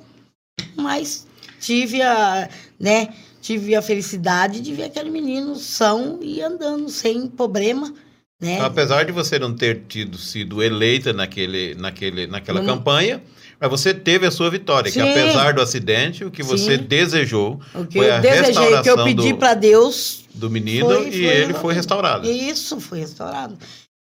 [0.75, 1.27] mas
[1.59, 3.09] tive a, né,
[3.41, 7.93] tive a felicidade de ver aquele menino são e andando sem problema,
[8.39, 8.61] né?
[8.61, 13.21] Apesar de você não ter tido sido eleita naquele, naquele, naquela não, campanha,
[13.63, 15.01] mas você teve a sua vitória, Sim.
[15.01, 16.83] que apesar do acidente, o que você Sim.
[16.83, 20.87] desejou o que foi eu a desejei, restauração que eu pedi para Deus do menino
[20.87, 22.29] foi, e foi, ele foi restaurado.
[22.29, 23.57] Isso, foi restaurado.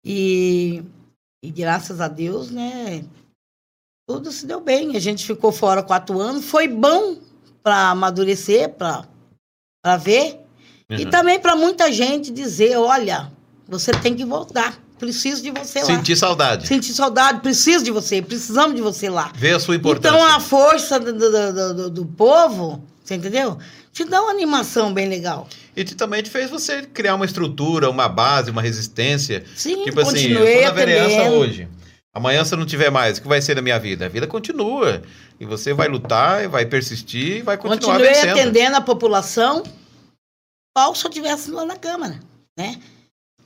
[0.04, 0.84] E,
[1.42, 3.04] e graças a Deus, né,
[4.08, 4.94] tudo se deu bem.
[4.96, 7.18] A gente ficou fora quatro anos, foi bom
[7.60, 10.38] para amadurecer, para ver.
[10.88, 10.96] Uhum.
[10.96, 13.32] E também para muita gente dizer, olha,
[13.66, 14.80] você tem que voltar.
[15.00, 15.86] Preciso de você lá.
[15.86, 16.66] Sentir saudade.
[16.66, 19.32] Sentir saudade, preciso de você, precisamos de você lá.
[19.34, 20.14] Ver a sua importância.
[20.14, 23.58] Então a força do, do, do, do povo, você entendeu?
[23.92, 25.48] Te dá uma animação bem legal.
[25.74, 29.42] E te, também te fez você criar uma estrutura, uma base, uma resistência.
[29.56, 31.66] Sim, tipo assim, eu tô na vereança hoje.
[32.12, 34.04] Amanhã, se eu não tiver mais, o que vai ser da minha vida?
[34.04, 35.00] A vida continua.
[35.38, 38.38] E você vai lutar, vai persistir e vai continuar Continuei vencendo.
[38.38, 39.62] atendendo a população,
[40.76, 42.20] qual se eu estivesse lá na Câmara,
[42.58, 42.78] né?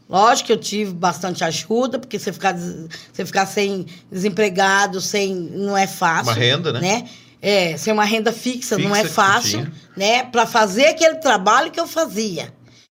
[0.08, 5.34] Lógico que eu tive bastante ajuda, porque você ficar, você ficar sem desempregado, sem.
[5.34, 6.32] não é fácil.
[6.32, 6.80] Uma renda, né?
[6.80, 7.08] né?
[7.40, 10.24] É, sem uma renda fixa, fixa não é fácil, né?
[10.24, 12.52] Para fazer aquele trabalho que eu fazia.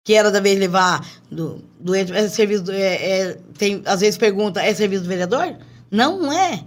[0.04, 2.12] Que era da vez levar do, doente.
[2.12, 2.72] É serviço.
[2.72, 5.58] É, é, tem, às vezes pergunta, é serviço do vereador?
[5.90, 6.64] Não, não é.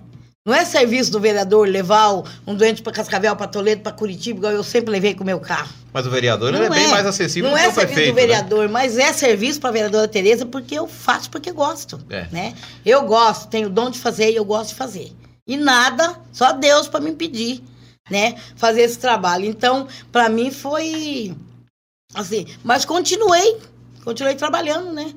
[0.48, 4.52] Não é serviço do vereador levar um doente para Cascavel, para Toledo, para Curitiba, igual
[4.54, 5.68] eu sempre levei com o meu carro.
[5.92, 7.90] Mas o vereador não é, bem mais acessível não do é o prefeito.
[7.90, 8.72] Não é serviço do vereador, né?
[8.72, 12.02] mas é serviço para a vereadora Tereza porque eu faço porque gosto.
[12.08, 12.28] É.
[12.32, 12.54] Né?
[12.82, 15.12] Eu gosto, tenho o dom de fazer e eu gosto de fazer.
[15.46, 17.62] E nada, só Deus para me impedir,
[18.10, 18.34] né?
[18.56, 19.44] Fazer esse trabalho.
[19.44, 21.36] Então, para mim foi
[22.14, 23.58] assim, mas continuei,
[24.02, 25.12] continuei trabalhando, né?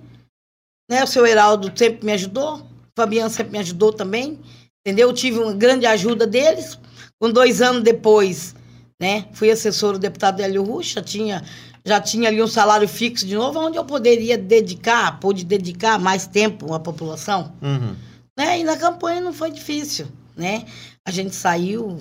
[0.90, 1.06] né?
[1.06, 2.66] O seu Heraldo sempre me ajudou, o
[2.98, 4.38] Fabiano sempre me ajudou também.
[4.86, 5.10] Entendeu?
[5.10, 6.78] Eu tive uma grande ajuda deles.
[7.20, 8.56] Com dois anos depois,
[9.00, 9.28] né?
[9.34, 11.44] Fui assessor do deputado Hélio Ruxa, tinha,
[11.86, 16.26] já tinha ali um salário fixo de novo, onde eu poderia dedicar, pude dedicar mais
[16.26, 17.54] tempo à população.
[17.62, 17.96] Uhum.
[18.36, 18.60] Né?
[18.60, 20.66] E na campanha não foi difícil, né?
[21.06, 22.00] A gente saiu,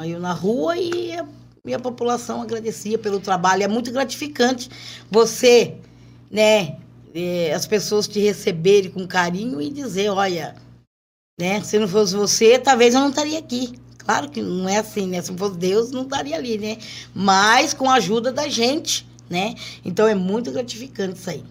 [0.00, 1.24] saiu na rua e a,
[1.64, 3.62] e a população agradecia pelo trabalho.
[3.62, 4.68] É muito gratificante
[5.12, 5.76] você,
[6.28, 6.76] né?
[7.16, 10.54] é, as pessoas te receberem com carinho e dizer, olha,
[11.38, 11.62] né?
[11.62, 13.78] Se não fosse você, talvez eu não estaria aqui.
[13.98, 15.20] Claro que não é assim, né?
[15.20, 16.78] Se não fosse Deus, não estaria ali, né?
[17.14, 19.54] Mas com a ajuda da gente, né?
[19.84, 21.44] Então é muito gratificante isso aí.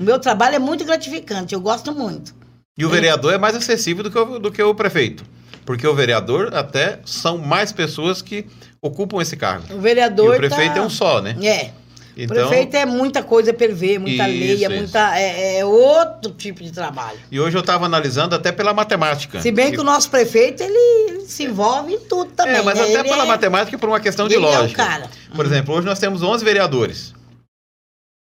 [0.00, 2.34] O meu trabalho é muito gratificante, eu gosto muito.
[2.76, 5.24] E o vereador é mais acessível do que o, do que o prefeito.
[5.64, 8.46] Porque o vereador até são mais pessoas que
[8.82, 9.72] ocupam esse cargo.
[9.74, 10.34] O vereador.
[10.34, 10.80] E o prefeito tá...
[10.80, 11.36] é um só, né?
[11.42, 11.70] É.
[12.16, 15.58] Então, o prefeito é muita coisa para ele ver, muita isso, lei, é, muita, é,
[15.58, 17.18] é, outro tipo de trabalho.
[17.30, 19.40] E hoje eu estava analisando até pela matemática.
[19.40, 22.54] Se bem que, que o nosso prefeito, ele, ele, se envolve em tudo também.
[22.54, 22.84] É, mas né?
[22.84, 23.26] até ele pela é...
[23.26, 24.82] matemática por uma questão de lógica.
[24.82, 25.10] É o cara.
[25.34, 27.14] Por exemplo, hoje nós temos 11 vereadores.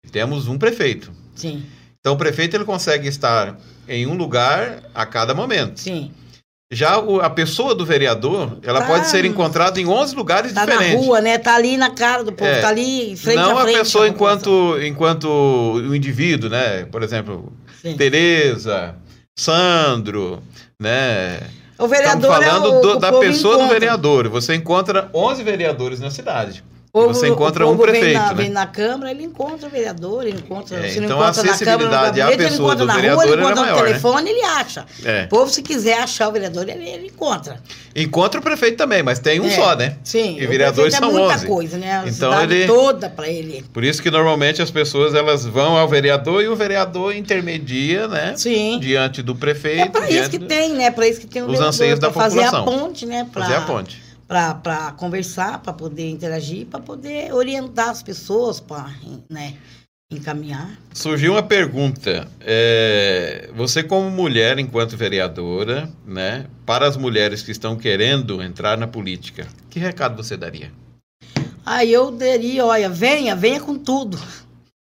[0.05, 1.13] E temos um prefeito.
[1.35, 1.65] Sim.
[2.01, 3.59] Então o prefeito ele consegue estar
[3.89, 5.81] em um lugar a cada momento.
[5.81, 6.13] Sim.
[6.71, 10.65] Já o, a pessoa do vereador, ela tá, pode ser encontrada em 11 lugares tá
[10.65, 10.95] diferentes.
[10.95, 11.39] Tá na rua, né?
[11.39, 14.09] Tá ali na cara do povo, é, tá ali frente Não a, frente, a pessoa
[14.09, 16.85] enquanto, enquanto o indivíduo, né?
[16.87, 17.97] Por exemplo, Sim.
[17.97, 18.97] Tereza,
[19.39, 20.43] Sandro,
[20.81, 21.39] né?
[21.79, 23.67] O vereador Estamos falando é o, do, o da pessoa encontra.
[23.67, 24.29] do vereador.
[24.29, 26.65] Você encontra 11 vereadores na cidade.
[27.03, 28.35] Povo, você encontra o um prefeito, vem na, né?
[28.35, 30.79] vem na Câmara, ele encontra o vereador, ele encontra.
[30.79, 32.85] É, se não então a encontra na Câmara, no acessibilidade à gabinete, ele pessoa encontra
[32.85, 33.89] do na vereador rua, ele é encontra maior, no né?
[33.89, 34.87] telefone, ele acha.
[35.05, 35.25] É.
[35.25, 37.61] O povo, se quiser achar o vereador, ele, ele encontra.
[37.95, 39.97] Encontra o prefeito também, mas tem um É, só, né?
[40.03, 40.37] Sim.
[40.41, 41.21] E vereadores o são é 11.
[41.21, 41.99] muita coisa, né?
[42.01, 43.65] A Então ele- toda para ele.
[43.73, 48.35] Por isso que normalmente as pessoas elas vão ao vereador e o vereador intermedia, né?
[48.37, 48.79] Sim.
[48.81, 49.83] Diante do prefeito.
[49.83, 50.91] É para isso que do- tem, né?
[50.91, 52.79] Para isso que tem o Os vereador, anseios da pra fazer a população.
[52.87, 53.27] ponte, né?
[53.33, 54.06] Pra, Fazer a ponte.
[54.27, 58.91] Para conversar, para poder interagir, para poder orientar as pessoas, para
[59.31, 59.55] né,
[60.11, 60.77] encaminhar.
[60.93, 62.29] Surgiu uma pergunta.
[62.41, 68.87] é, você, como mulher, enquanto vereadora, né, para as mulheres que estão querendo entrar na
[68.87, 70.73] política, que recado você daria?
[71.65, 74.19] Aí eu daria, olha, venha, venha com tudo.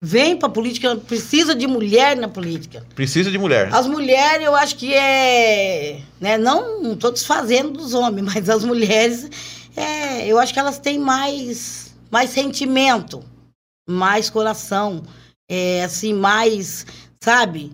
[0.04, 2.84] Vem para política, precisa de mulher na política.
[2.96, 3.70] Precisa de mulher.
[3.72, 6.02] As mulheres, eu acho que é.
[6.20, 9.30] Né, não estou desfazendo dos homens, mas as mulheres,
[9.76, 13.24] é, eu acho que elas têm mais, mais sentimento,
[13.88, 15.04] mais coração,
[15.48, 16.84] é, assim, mais.
[17.24, 17.72] Sabe?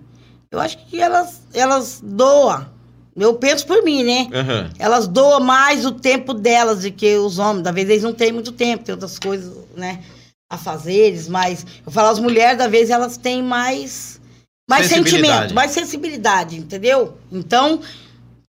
[0.51, 2.67] Eu acho que elas, elas doam.
[3.15, 4.27] Eu penso por mim, né?
[4.33, 4.69] Aham.
[4.77, 7.63] Elas doam mais o tempo delas do que os homens.
[7.63, 10.03] Da vez eles não têm muito tempo, tem outras coisas, né?
[10.49, 14.21] A fazeres, mas eu falo, as mulheres, da vez, elas têm mais,
[14.69, 17.17] mais sentimento, mais sensibilidade, entendeu?
[17.29, 17.81] Então,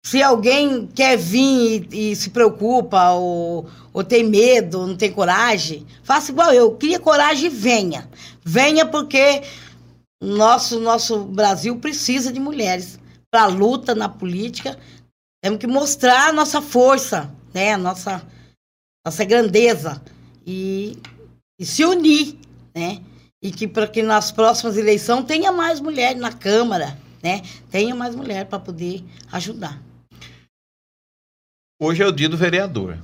[0.07, 5.85] se alguém quer vir e, e se preocupa, ou, ou tem medo, não tem coragem,
[6.01, 6.71] faça igual eu.
[6.71, 8.09] Cria coragem e venha.
[8.41, 9.43] Venha porque
[10.23, 12.97] nosso, nosso Brasil precisa de mulheres
[13.29, 14.79] para a luta na política.
[15.43, 17.73] Temos que mostrar a nossa força, né?
[17.73, 18.25] a nossa,
[19.05, 20.01] nossa grandeza.
[20.45, 20.97] E,
[21.59, 22.37] e se unir,
[22.75, 23.01] né?
[23.41, 27.41] E que para que nas próximas eleições tenha mais mulher na Câmara, né?
[27.69, 29.81] Tenha mais mulher para poder ajudar.
[31.79, 32.97] Hoje é o dia do vereador.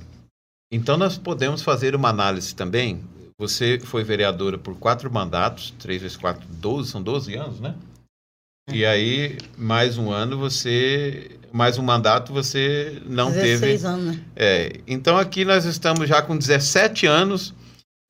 [0.72, 3.02] Então nós podemos fazer uma análise também.
[3.38, 7.74] Você foi vereadora por quatro mandatos, três vezes quatro, 12, são 12 anos, né?
[8.72, 11.38] E aí, mais um ano, você.
[11.52, 13.86] Mais um mandato, você não 16 teve.
[13.86, 14.24] anos, né?
[14.34, 17.54] É, então aqui nós estamos já com 17 anos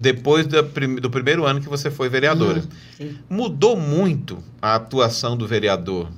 [0.05, 2.62] depois da do primeiro ano que você foi vereadora.
[2.97, 3.19] Sim.
[3.29, 6.11] Mudou muito a atuação do vereador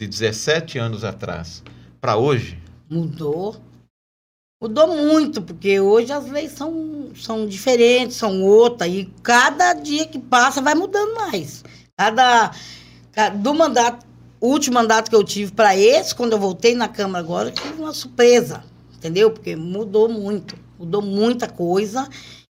[0.00, 1.62] de 17 anos atrás
[2.00, 2.56] para hoje?
[2.88, 3.56] Mudou.
[4.62, 10.20] Mudou muito, porque hoje as leis são, são diferentes, são outras, e cada dia que
[10.20, 11.64] passa vai mudando mais.
[11.98, 12.52] Cada,
[13.10, 14.06] ca- do mandato,
[14.40, 17.52] o último mandato que eu tive para esse, quando eu voltei na Câmara agora, eu
[17.52, 18.62] tive uma surpresa,
[18.94, 19.32] entendeu?
[19.32, 22.08] Porque mudou muito, mudou muita coisa,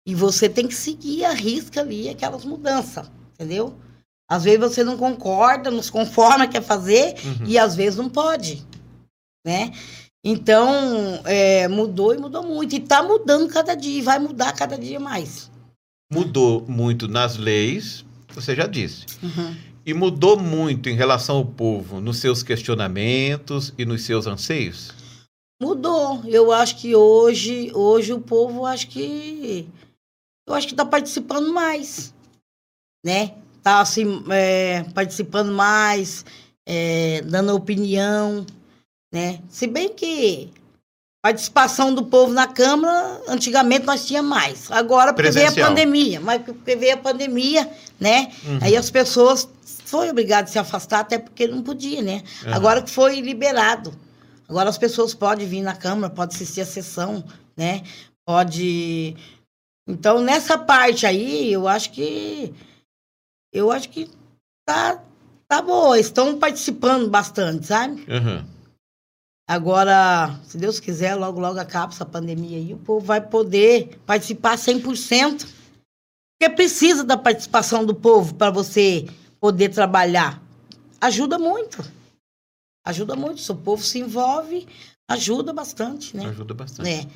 [0.10, 3.76] e você tem que seguir a risca ali aquelas mudanças, entendeu?
[4.28, 7.46] Às vezes você não concorda, não se conforma, quer fazer, Uhum.
[7.46, 8.66] e às vezes não pode,
[9.46, 9.72] né?
[10.26, 12.74] Então, é, mudou e mudou muito.
[12.76, 15.50] E está mudando cada dia, e vai mudar cada dia mais.
[16.12, 19.06] Mudou muito nas leis, você já disse.
[19.86, 24.92] E mudou muito em relação ao povo nos seus questionamentos e nos seus anseios?
[25.62, 26.22] Mudou.
[26.26, 29.68] Eu acho que hoje, hoje o povo, acho que.
[30.50, 32.14] Eu acho que está participando mais.
[33.06, 33.36] Né?
[33.58, 36.26] Está assim, é, participando mais,
[36.66, 38.46] é, dando opinião.
[39.14, 39.40] Né?
[39.50, 40.52] Se bem que
[41.22, 44.72] participação do povo na Câmara, antigamente nós tinha mais.
[44.72, 46.20] Agora, porque veio a pandemia.
[46.20, 48.32] Mas porque veio a pandemia, né?
[48.46, 48.60] Uhum.
[48.62, 49.48] Aí as pessoas
[49.86, 52.24] foram obrigadas a se afastar, até porque não podia, né?
[52.46, 52.54] Uhum.
[52.54, 53.94] Agora que foi liberado.
[54.48, 57.24] Agora as pessoas podem vir na Câmara, podem assistir a sessão,
[57.56, 57.84] né?
[58.26, 59.16] Pode.
[59.90, 62.54] Então, nessa parte aí, eu acho que.
[63.52, 64.08] Eu acho que
[64.66, 65.04] tá,
[65.50, 68.06] Tá boa, estão participando bastante, sabe?
[68.08, 68.46] Uhum.
[69.48, 74.56] Agora, se Deus quiser, logo, logo acaba essa pandemia aí, o povo vai poder participar
[74.56, 75.48] 100%.
[76.40, 79.08] Porque precisa da participação do povo para você
[79.40, 80.40] poder trabalhar.
[81.02, 81.84] Ajuda muito.
[82.86, 83.42] Ajuda muito.
[83.42, 84.68] Se o povo se envolve,
[85.10, 86.28] ajuda bastante, né?
[86.28, 86.88] Ajuda bastante.
[86.88, 87.08] É.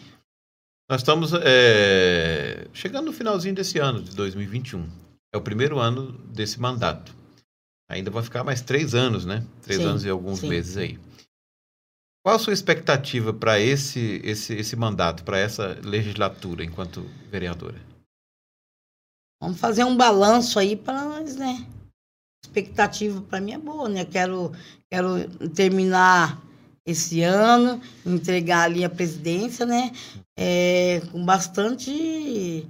[0.89, 4.89] Nós estamos é, chegando no finalzinho desse ano, de 2021.
[5.33, 7.15] É o primeiro ano desse mandato.
[7.89, 9.45] Ainda vai ficar mais três anos, né?
[9.61, 10.49] Três Sim, anos e alguns sim.
[10.49, 10.99] meses aí.
[12.23, 17.79] Qual a sua expectativa para esse, esse, esse mandato, para essa legislatura, enquanto vereadora?
[19.41, 21.67] Vamos fazer um balanço aí para nós, né?
[22.45, 24.05] Expectativa para mim é boa, né?
[24.05, 24.53] Quero,
[24.89, 26.41] quero terminar
[26.85, 29.91] esse ano, entregar ali a presidência, né?
[30.37, 32.67] É, com bastante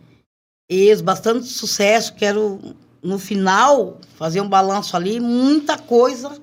[0.70, 2.14] êxito, bastante sucesso.
[2.14, 6.40] Quero, no final, fazer um balanço ali, muita coisa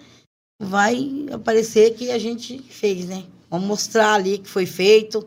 [0.61, 3.25] vai aparecer que a gente fez, né?
[3.49, 5.27] Vamos mostrar ali que foi feito.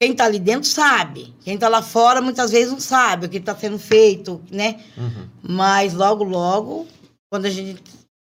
[0.00, 1.34] Quem está ali dentro sabe.
[1.42, 4.80] Quem está lá fora muitas vezes não sabe o que está sendo feito, né?
[4.96, 5.28] Uhum.
[5.42, 6.86] Mas logo, logo,
[7.30, 7.82] quando a gente,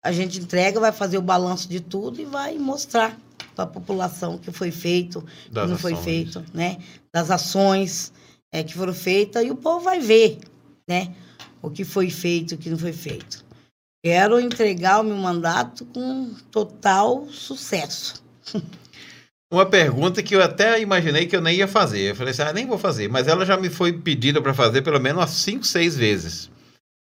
[0.04, 3.18] a gente entrega, vai fazer o balanço de tudo e vai mostrar
[3.60, 6.04] para a população que foi feito, que não foi ações.
[6.04, 6.78] feito, né?
[7.12, 8.12] Das ações
[8.52, 10.38] é, que foram feitas e o povo vai ver,
[10.88, 11.12] né?
[11.60, 13.44] O que foi feito, o que não foi feito.
[14.02, 18.22] Quero entregar o meu mandato com total sucesso.
[19.52, 22.10] Uma pergunta que eu até imaginei que eu nem ia fazer.
[22.10, 23.08] Eu falei assim, ah, nem vou fazer.
[23.08, 26.48] Mas ela já me foi pedida para fazer pelo menos umas cinco, seis vezes.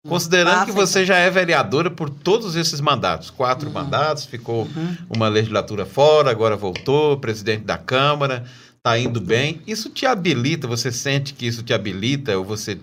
[0.06, 3.74] Considerando que Passa, você já é vereadora por todos esses mandatos, quatro Uhum.
[3.74, 4.96] mandatos, ficou Uhum.
[5.08, 8.44] uma legislatura fora, agora voltou, presidente da Câmara,
[8.82, 9.62] tá indo bem.
[9.64, 10.66] Isso te habilita?
[10.66, 12.36] Você sente que isso te habilita?
[12.36, 12.80] Ou você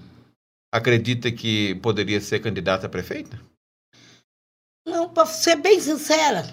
[0.74, 3.38] acredita que poderia ser candidata a prefeita?
[4.88, 6.50] Não, para ser bem sincera,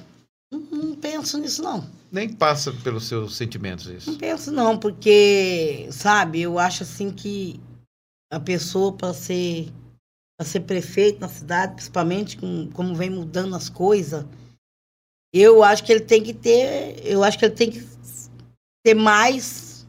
[0.52, 1.88] não, não penso nisso, não.
[2.10, 4.18] Nem passa pelos seus sentimentos Não isso.
[4.18, 7.60] penso não, porque, sabe, eu acho assim que
[8.32, 9.72] a pessoa para ser
[10.38, 14.24] para ser prefeito na cidade, principalmente com como vem mudando as coisas,
[15.34, 17.86] eu acho que ele tem que ter, eu acho que ele tem que
[18.84, 19.86] ter mais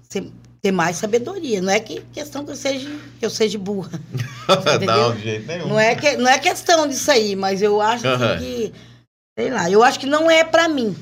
[0.61, 1.61] ter mais sabedoria.
[1.61, 3.99] Não é que questão que eu seja que eu seja burra.
[4.85, 5.67] não, de jeito nenhum.
[5.67, 8.37] Não é que não é questão disso aí, mas eu acho Aham.
[8.39, 8.73] que
[9.37, 10.95] sei lá, eu acho que não é para mim.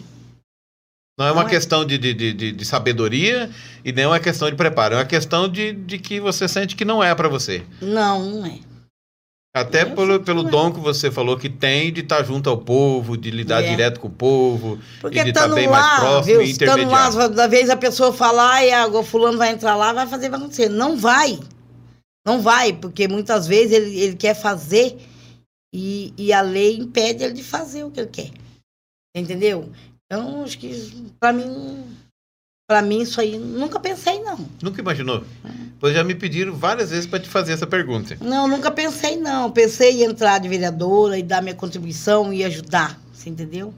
[1.17, 3.49] Não é uma Não é- questão de, de, de, de- de sabedoria
[3.86, 4.95] e nem uma questão de preparo.
[4.95, 7.63] É uma questão de, de que você sente que não é para você.
[7.81, 8.60] Não, não é.
[9.55, 13.31] Até pelo, pelo dom que você falou que tem de estar junto ao povo, de
[13.31, 13.69] lidar É.
[13.69, 16.41] direto com o povo, Porque e de estar estando bem lá, mais próximo viu?
[16.41, 20.07] e Estando lá, da vez a pessoa falar, e agora fulano vai entrar lá, vai
[20.07, 20.67] fazer, vai acontecer.
[20.67, 21.39] Não vai.
[22.27, 24.97] Não vai, porque muitas vezes ele, ele quer fazer
[25.73, 28.31] e, e a lei impede ele de fazer o que ele quer.
[29.15, 29.69] Entendeu?
[30.05, 30.69] Então, acho que
[31.17, 31.81] pra mim,
[32.67, 34.38] pra mim isso aí, nunca pensei, não.
[34.62, 35.23] Nunca imaginou?
[35.80, 38.17] Pois já me pediram várias vezes para te fazer essa pergunta.
[38.21, 39.51] Não, nunca pensei, não.
[39.51, 43.73] Pensei em entrar de vereadora e dar minha contribuição e ajudar, você entendeu?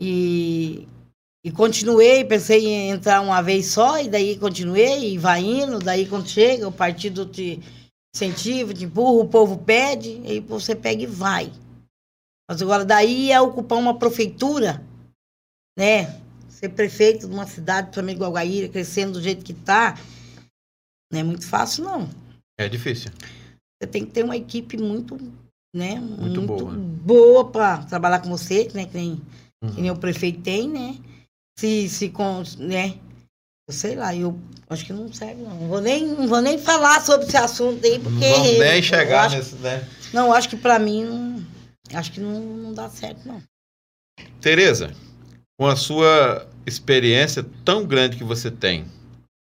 [0.00, 0.86] E,
[1.44, 6.06] e continuei, pensei em entrar uma vez só, e daí continuei, e vai indo, daí
[6.06, 7.60] quando chega, o partido te
[8.14, 11.52] incentiva, te empurra, o povo pede, aí você pega e vai.
[12.48, 14.82] Mas agora daí é ocupar uma prefeitura,
[15.76, 16.20] né?
[16.56, 19.94] Ser prefeito de uma cidade, principalmente Guaguaíra, crescendo do jeito que tá,
[21.12, 22.08] não é muito fácil, não.
[22.58, 23.10] É difícil.
[23.78, 25.18] Você tem que ter uma equipe muito,
[25.74, 25.96] né?
[26.00, 26.72] Muito boa.
[26.72, 28.86] boa para trabalhar com você, né?
[28.86, 29.20] Que nem,
[29.62, 29.74] Uhum.
[29.74, 30.96] que nem o prefeito tem, né?
[31.58, 32.98] Se, se com, né?
[33.68, 34.38] Eu sei lá, eu
[34.70, 35.50] acho que não serve, não.
[35.60, 38.30] Não vou nem, não vou nem falar sobre esse assunto aí, Não porque.
[38.30, 39.86] vamos nem chegar acho- nesse, né?
[40.10, 41.46] Não, acho que para mim, não-
[41.98, 43.42] acho que não, não dá certo, não.
[44.40, 44.94] Tereza,
[45.58, 48.84] com a sua experiência tão grande que você tem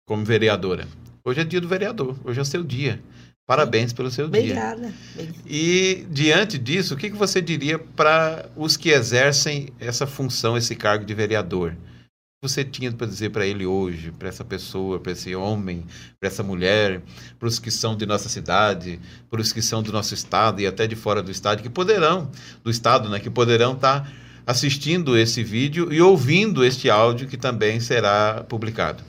[0.08, 0.88] como vereadora,
[1.26, 3.02] hoje é dia do vereador, hoje é seu dia.
[3.48, 4.42] Parabéns pelo seu dia.
[4.42, 4.94] Obrigada.
[5.14, 5.40] Obrigada.
[5.46, 10.76] E diante disso, o que, que você diria para os que exercem essa função, esse
[10.76, 11.72] cargo de vereador?
[11.72, 15.86] O que você tinha para dizer para ele hoje, para essa pessoa, para esse homem,
[16.20, 17.02] para essa mulher,
[17.40, 20.68] para os que são de nossa cidade, para os que são do nosso estado e
[20.68, 22.30] até de fora do estado, que poderão,
[22.66, 24.12] do estado, né, que poderão estar
[24.48, 29.04] assistindo esse vídeo e ouvindo este áudio que também será publicado?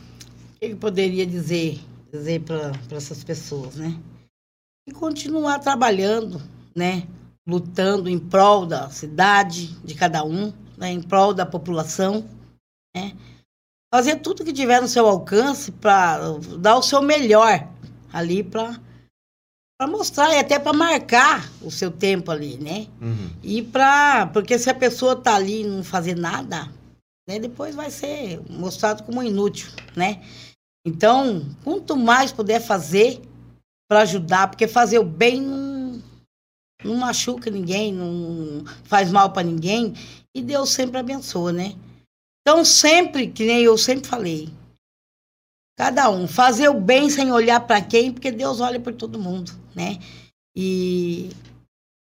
[0.60, 1.78] Eu poderia dizer,
[2.12, 3.96] dizer para essas pessoas, né?
[4.88, 6.42] E continuar trabalhando,
[6.74, 7.06] né?
[7.46, 10.90] Lutando em prol da cidade, de cada um, né?
[10.90, 12.28] em prol da população,
[12.94, 13.16] né?
[13.94, 16.18] Fazer tudo que tiver no seu alcance para
[16.58, 17.66] dar o seu melhor
[18.12, 18.78] ali para
[19.78, 22.88] para mostrar e até para marcar o seu tempo ali, né?
[23.00, 23.30] Uhum.
[23.42, 26.68] E para porque se a pessoa tá ali e não fazer nada,
[27.28, 30.20] né, depois vai ser mostrado como inútil, né?
[30.84, 33.20] Então, quanto mais puder fazer
[33.88, 36.02] para ajudar, porque fazer o bem não,
[36.82, 39.94] não machuca ninguém, não faz mal para ninguém,
[40.34, 41.76] e Deus sempre abençoa, né?
[42.40, 44.48] Então, sempre, que nem eu sempre falei,
[45.76, 49.52] cada um, fazer o bem sem olhar para quem, porque Deus olha por todo mundo,
[49.78, 49.98] né?
[50.56, 51.30] E,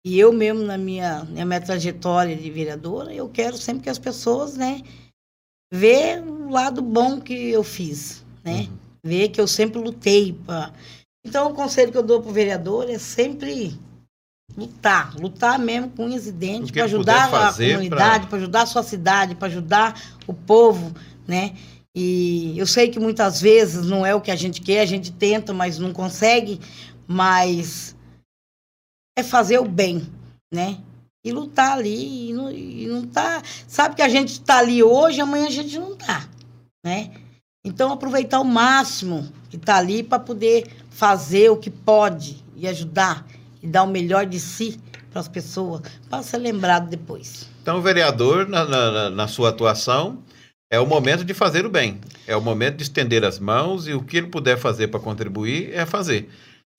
[0.04, 3.98] e eu mesmo, na minha, na minha trajetória de vereadora, eu quero sempre que as
[3.98, 4.82] pessoas, né,
[5.72, 8.68] ver o lado bom que eu fiz, né?
[8.68, 8.78] Uhum.
[9.04, 10.70] Ver que eu sempre lutei para.
[11.24, 13.76] Então, o conselho que eu dou pro vereador é sempre
[14.56, 18.82] lutar, lutar mesmo com unhas e dentes para ajudar a comunidade, para ajudar a sua
[18.82, 20.92] cidade, para ajudar o povo,
[21.26, 21.54] né?
[21.94, 25.12] E eu sei que muitas vezes não é o que a gente quer, a gente
[25.12, 26.58] tenta, mas não consegue,
[27.12, 27.94] mas
[29.16, 30.02] é fazer o bem,
[30.52, 30.78] né?
[31.24, 33.42] E lutar ali, e não, e não tá.
[33.68, 36.26] Sabe que a gente está ali hoje, amanhã a gente não tá,
[36.84, 37.12] né?
[37.64, 43.26] Então aproveitar o máximo que está ali para poder fazer o que pode e ajudar
[43.62, 47.48] e dar o melhor de si para as pessoas, para ser lembrado depois.
[47.60, 50.18] Então, vereador, na, na, na sua atuação,
[50.68, 52.00] é o momento de fazer o bem.
[52.26, 55.70] É o momento de estender as mãos e o que ele puder fazer para contribuir
[55.72, 56.28] é fazer.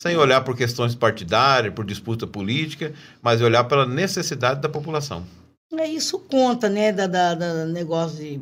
[0.04, 5.26] Sem olhar por questões partidárias, por disputa política, mas olhar pela necessidade da população.
[5.72, 8.42] É, isso conta, né, da, da, da negócio de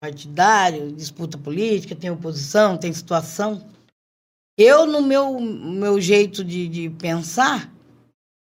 [0.00, 3.62] partidário, disputa política, tem oposição, tem situação.
[4.56, 7.70] Eu, no meu, meu jeito de, de pensar,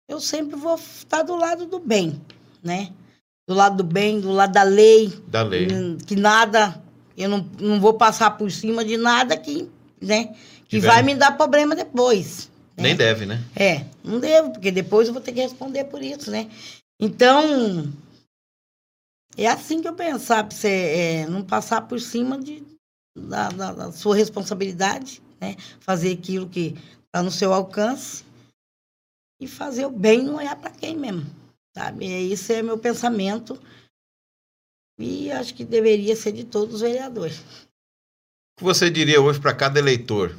[0.09, 2.19] eu sempre vou estar do lado do bem,
[2.63, 2.91] né?
[3.47, 5.13] Do lado do bem, do lado da lei.
[5.27, 5.67] Da lei.
[6.07, 6.81] Que nada,
[7.15, 9.69] eu não, não vou passar por cima de nada que,
[10.01, 10.35] né?
[10.69, 12.49] Que vai me dar problema depois.
[12.75, 12.83] né?
[12.83, 13.43] Nem deve, né?
[13.55, 16.49] É, não devo, porque depois eu vou ter que responder por isso, né?
[16.99, 17.91] Então,
[19.37, 22.63] é assim que eu pensar, pra você é, não passar por cima de,
[23.17, 25.55] da, da- da sua responsabilidade, né?
[25.79, 28.25] Fazer aquilo que está no seu alcance
[29.39, 31.25] e fazer o bem não olhar para quem mesmo,
[31.75, 32.05] sabe?
[32.11, 33.59] É, Esse é meu pensamento
[34.99, 37.39] e acho que deveria ser de todos os vereadores.
[37.39, 40.35] O que você diria hoje para cada eleitor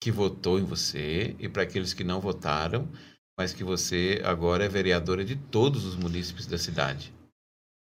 [0.00, 2.88] que votou em você e para aqueles que não votaram,
[3.38, 7.12] mas que você agora é vereadora de todos os munícipes da cidade?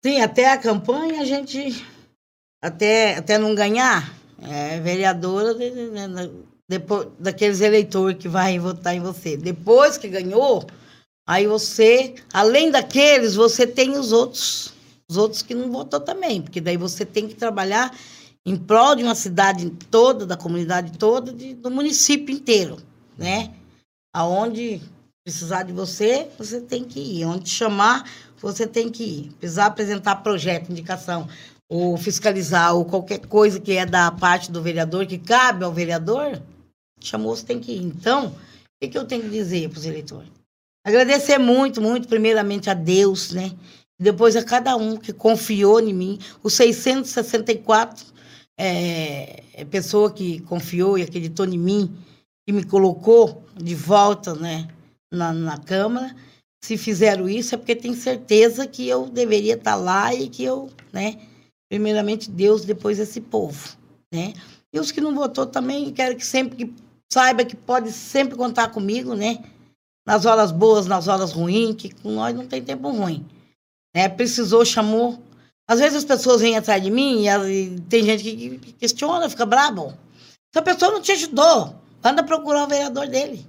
[0.04, 1.86] Sim, até a campanha a gente,
[2.62, 8.95] até, até não ganhar, é vereadora de- de- de- depois, daqueles eleitores que vai votar
[8.95, 9.38] em você.
[9.38, 10.66] Depois que ganhou,
[11.28, 14.74] aí você, além daqueles, você tem os outros,
[15.10, 17.95] os outros que não votou também, porque daí você tem que trabalhar
[18.45, 22.77] em prol de uma cidade toda, da comunidade toda, de- do município inteiro,
[23.17, 23.53] né?
[24.13, 24.81] Aonde
[25.23, 27.25] precisar de você, você tem que ir.
[27.25, 28.09] Onde chamar,
[28.41, 29.31] você tem que ir.
[29.39, 31.27] Precisar apresentar projeto, indicação,
[31.69, 36.41] ou fiscalizar, ou qualquer coisa que é da parte do vereador, que cabe ao vereador,
[36.99, 37.83] chamou, você tem que ir.
[37.83, 38.33] Então, o
[38.81, 40.29] que, que eu tenho que dizer para os eleitores?
[40.85, 43.51] Agradecer muito, muito, primeiramente a Deus, né?
[43.99, 46.19] Depois a cada um que confiou em mim.
[46.41, 48.03] Os 664
[48.64, 51.91] é, é pessoa que confiou e acreditou em mim,
[52.45, 54.68] que me colocou de volta, né?
[55.12, 56.16] Na, na Câmara.
[56.64, 60.70] Se fizeram isso é porque tem certeza que eu deveria estar lá e que eu,
[60.93, 61.20] né?
[61.70, 63.76] Primeiramente Deus, depois esse povo,
[64.14, 64.34] né?
[64.72, 66.74] E os que não votou também, quero que sempre que
[67.12, 69.43] saiba que pode sempre contar comigo, né?
[70.05, 73.26] Nas horas boas, nas horas ruins, que com nós não tem tempo ruim.
[73.95, 74.07] Né?
[74.07, 75.22] Precisou, chamou.
[75.72, 78.74] Às vezes as pessoas vêm atrás de mim e, as- e tem gente que, que
[78.74, 79.93] questiona, fica brabo.
[80.53, 83.45] Se a pessoa não te ajudou, anda procurar o vereador dele.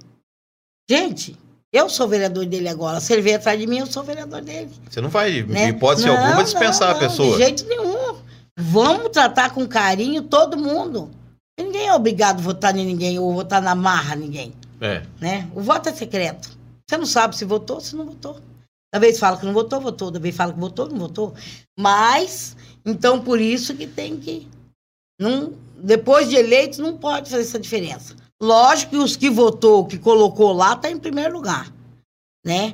[0.89, 1.37] Gente,
[1.71, 3.01] eu sou vereador dele agora.
[3.01, 4.71] Se ele vier atrás de mim, eu sou vereador dele.
[4.89, 5.65] Você não vai, né?
[5.65, 7.35] de hipótese Não, alguma, dispensar não, a pessoa.
[7.37, 8.15] De jeito nenhum.
[8.57, 11.11] Vamos tratar com carinho todo mundo.
[11.59, 15.03] Ninguém é obrigado a votar em ninguém ou votar na marra ninguém, É.
[15.19, 15.47] né?
[15.53, 16.49] O voto é secreto.
[16.89, 18.39] Você não sabe se votou, se não votou.
[18.93, 20.11] Da vez fala que não votou, votou.
[20.11, 21.33] Da vez fala que votou, não votou.
[21.77, 24.47] Mas, então, por isso que tem que...
[25.19, 28.15] Não, depois de eleito, não pode fazer essa diferença.
[28.41, 31.73] Lógico que os que votou, que colocou lá, tá em primeiro lugar,
[32.45, 32.73] né?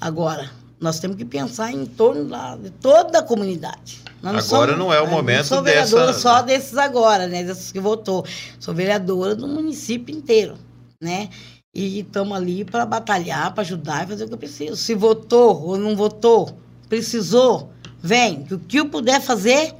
[0.00, 4.02] Agora, nós temos que pensar em torno da, de toda a comunidade.
[4.22, 7.44] Nós Agora não é o eu momento sou vereadora dessa- só desses agora, né?
[7.44, 8.24] Desses que votou.
[8.58, 10.56] Sou vereadora do município inteiro,
[11.00, 11.28] né?
[11.74, 14.76] E estamos ali para batalhar, para ajudar e fazer o que eu preciso.
[14.76, 16.58] Se votou ou não votou,
[16.88, 17.70] precisou,
[18.02, 18.42] vem.
[18.44, 19.74] Que o que eu puder fazer,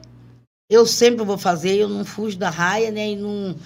[0.70, 1.76] eu sempre vou fazer.
[1.76, 3.11] Eu não fujo da raia, né?
[3.12, 3.57] E não,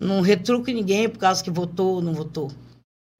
[0.00, 2.50] não retruco ninguém por causa que votou ou não votou.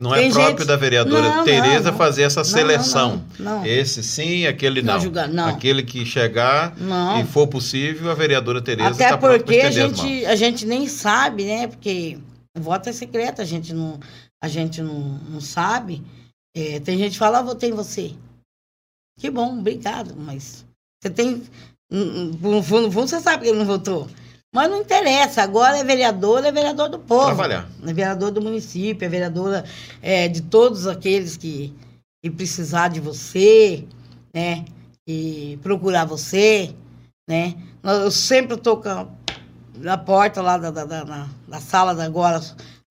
[0.01, 1.97] Não é Tem próprio gente- da vereadora Não, Tereza não.
[1.97, 3.25] fazer essa Não, seleção.
[3.39, 3.67] Não, não.
[3.67, 5.01] Esse sim, aquele Não não.
[5.01, 5.49] julgar, não.
[5.49, 7.21] Aquele que chegar Não.
[7.21, 11.45] e for possível, a vereadora Tereza Até para porque a gente, a gente nem sabe,
[11.45, 11.69] né?
[11.69, 12.19] Porque
[12.59, 13.99] o voto é secreto, a gente não,
[14.45, 16.03] a gente não, não sabe.
[16.55, 18.15] É, tem gente que fala, ah, votei em você.
[19.19, 20.67] Que bom, obrigado, mas
[21.03, 21.43] você tem.
[21.91, 24.07] No fundo, no fundo, você sabe que ele não votou.
[24.53, 27.27] Mas não interessa, agora é vereador, é vereador do povo.
[27.27, 27.69] Trabalhar.
[27.83, 29.65] É vereador do município, é vereadora
[30.03, 31.75] é, de todos aqueles que,
[32.23, 33.85] que precisar de você,
[34.35, 34.65] né?
[35.09, 36.75] E procurar você,
[37.29, 37.55] né?
[37.83, 38.83] Eu sempre estou
[39.77, 42.41] na porta lá da, da, da, da sala da agora,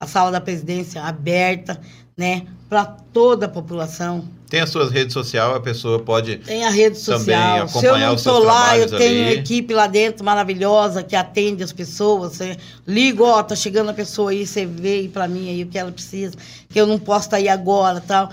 [0.04, 1.80] a sala da presidência aberta,
[2.18, 2.46] né?
[2.70, 4.28] Para toda a população.
[4.50, 6.38] Tem as suas redes sociais, a pessoa pode.
[6.38, 7.68] Tem a rede social.
[7.68, 9.22] Se eu não estou lá, eu tenho ali.
[9.22, 12.34] uma equipe lá dentro maravilhosa que atende as pessoas.
[12.34, 15.68] Você liga, ó, tá chegando a pessoa aí, você vê aí para mim aí o
[15.68, 16.36] que ela precisa,
[16.70, 18.30] que eu não posso estar aí agora, tal.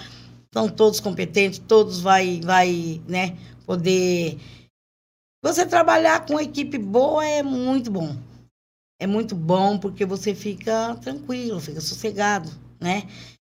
[0.52, 4.36] São todos competentes, todos vai, vai, né, poder.
[5.42, 8.14] Você trabalhar com uma equipe boa é muito bom.
[9.00, 13.08] É muito bom porque você fica tranquilo, fica sossegado, né?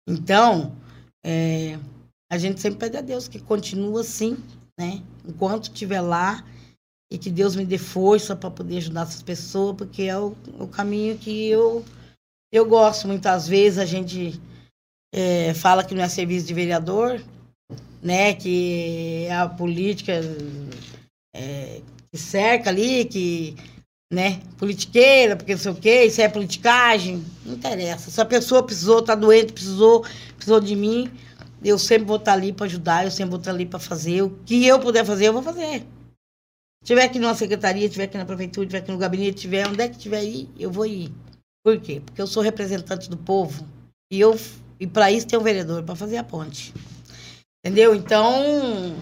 [0.09, 0.75] Então,
[1.23, 1.77] é,
[2.31, 4.37] a gente sempre pede a Deus que continue assim,
[4.77, 5.03] né?
[5.23, 6.43] Enquanto estiver lá
[7.11, 10.67] e que Deus me dê força para poder ajudar essas pessoas, porque é o, o
[10.67, 11.85] caminho que eu,
[12.51, 13.07] eu gosto.
[13.07, 14.41] Muitas vezes a gente
[15.13, 17.23] é, fala que não é serviço de vereador,
[18.01, 18.33] né?
[18.33, 20.13] Que a política
[21.35, 21.81] é,
[22.11, 23.55] que cerca ali, que
[24.11, 28.11] né, politiqueira, porque não sei o quê, isso é politicagem, não interessa.
[28.11, 31.11] Se a pessoa precisou, tá doente, precisou, precisou de mim,
[31.63, 34.21] eu sempre vou estar ali para ajudar, eu sempre vou estar ali para fazer.
[34.21, 35.83] O que eu puder fazer, eu vou fazer.
[36.83, 39.89] Tiver aqui numa secretaria, tiver aqui na prefeitura, tiver aqui no gabinete, tiver onde é
[39.89, 41.11] que tiver aí, eu vou ir.
[41.63, 41.99] Por quê?
[42.05, 43.65] Porque eu sou representante do povo
[44.11, 44.37] e eu
[44.79, 46.73] e para isso tem um vereador para fazer a ponte.
[47.65, 47.95] Entendeu?
[47.95, 48.95] Então,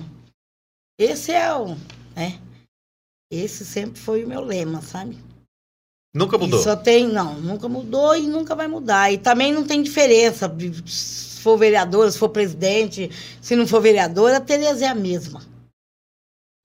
[0.98, 1.76] esse é o,
[2.16, 2.40] né?
[3.34, 5.18] Esse sempre foi o meu lema, sabe?
[6.14, 6.60] Nunca mudou.
[6.60, 9.12] E só tem, não, nunca mudou e nunca vai mudar.
[9.12, 10.54] E também não tem diferença
[10.86, 13.10] se for vereador, se for presidente,
[13.42, 15.42] se não for vereadora, a Tereza é a mesma.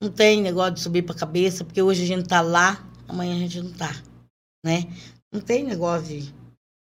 [0.01, 3.39] Não tem negócio de subir pra cabeça, porque hoje a gente tá lá, amanhã a
[3.39, 3.91] gente não tá,
[4.63, 4.85] né?
[5.33, 6.33] Não tem negócio de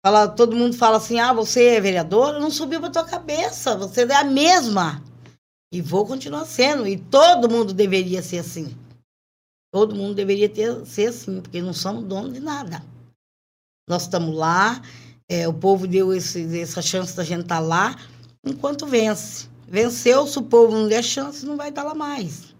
[0.05, 4.03] fala, todo mundo fala assim: "Ah, você é vereadora, não subiu pra tua cabeça, você
[4.03, 5.03] é a mesma".
[5.73, 8.77] E vou continuar sendo, e todo mundo deveria ser assim.
[9.73, 12.83] Todo mundo deveria ter, ser assim, porque não somos donos de nada.
[13.89, 14.83] Nós estamos lá,
[15.29, 17.97] é, o povo deu esse- essa chance da gente estar lá,
[18.45, 19.49] enquanto vence.
[19.69, 22.55] Venceu, se o povo não der chance, não vai estar lá mais.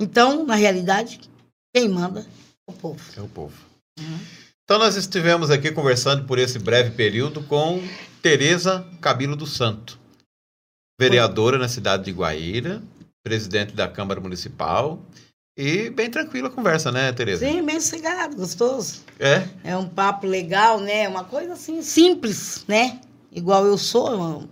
[0.00, 1.20] Então, na realidade,
[1.74, 3.00] quem manda é o povo.
[3.16, 3.54] É o povo.
[3.98, 4.18] Uhum.
[4.64, 7.80] Então nós estivemos aqui conversando por esse breve período com
[8.20, 9.96] Tereza Cabilo do Santo,
[11.00, 12.82] vereadora na cidade de Guaíra,
[13.22, 15.00] presidente da Câmara Municipal.
[15.56, 17.46] E bem tranquila a conversa, né, Tereza?
[17.46, 19.02] Sim, bem sossegado, gostoso.
[19.18, 19.48] É?
[19.64, 21.08] É um papo legal, né?
[21.08, 23.00] Uma coisa assim, simples, né?
[23.32, 24.46] Igual eu sou,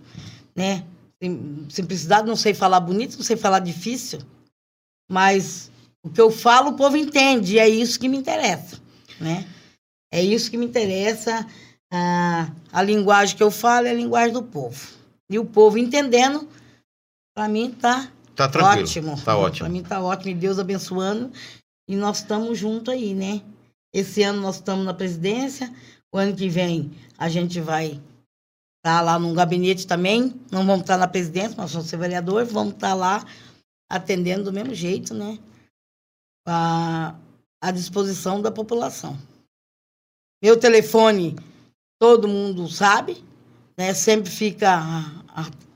[0.55, 0.83] né?
[1.21, 4.19] Sim- Simplicidade, não sei falar bonito, não sei falar difícil,
[5.09, 5.71] mas
[6.03, 8.79] o que eu falo o povo entende, e é isso que me interessa,
[9.19, 9.45] né?
[10.11, 11.45] É isso que me interessa.
[11.91, 14.87] A, a linguagem que eu falo é a linguagem do povo.
[15.29, 16.49] E o povo entendendo,
[17.35, 18.81] para mim tá Tá tranquilo.
[18.83, 19.21] ótimo.
[19.23, 19.59] Tá ótimo.
[19.65, 21.31] Para mim tá ótimo, e Deus abençoando.
[21.87, 23.41] E nós estamos juntos aí, né?
[23.93, 25.73] Esse ano nós estamos na presidência.
[26.11, 28.01] O ano que vem a gente vai
[28.79, 30.33] estar lá no gabinete também.
[30.51, 33.23] Não vamos estar na presidência, nós vamos ser vereador, vamos estar lá
[33.89, 35.39] atendendo do mesmo jeito, né?
[36.47, 37.15] À,
[37.61, 39.17] à disposição da população.
[40.43, 41.35] Meu telefone,
[41.99, 43.23] todo mundo sabe,
[43.77, 43.93] né?
[43.93, 45.23] Sempre fica a-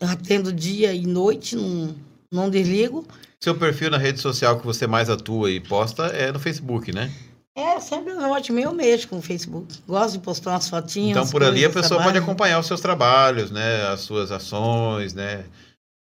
[0.01, 1.95] a- atendo dia e noite, não,
[2.32, 3.06] não desligo.
[3.40, 7.12] Seu perfil na rede social que você mais atua e posta é no Facebook, né?
[7.56, 8.60] É, sempre ótimo.
[8.60, 9.82] Eu mexo com o Facebook.
[9.88, 11.18] Gosto de postar umas fotinhas.
[11.18, 12.24] Então por ali a pessoa pode trabalho.
[12.24, 13.88] acompanhar os seus trabalhos, né?
[13.88, 15.46] As suas ações, né?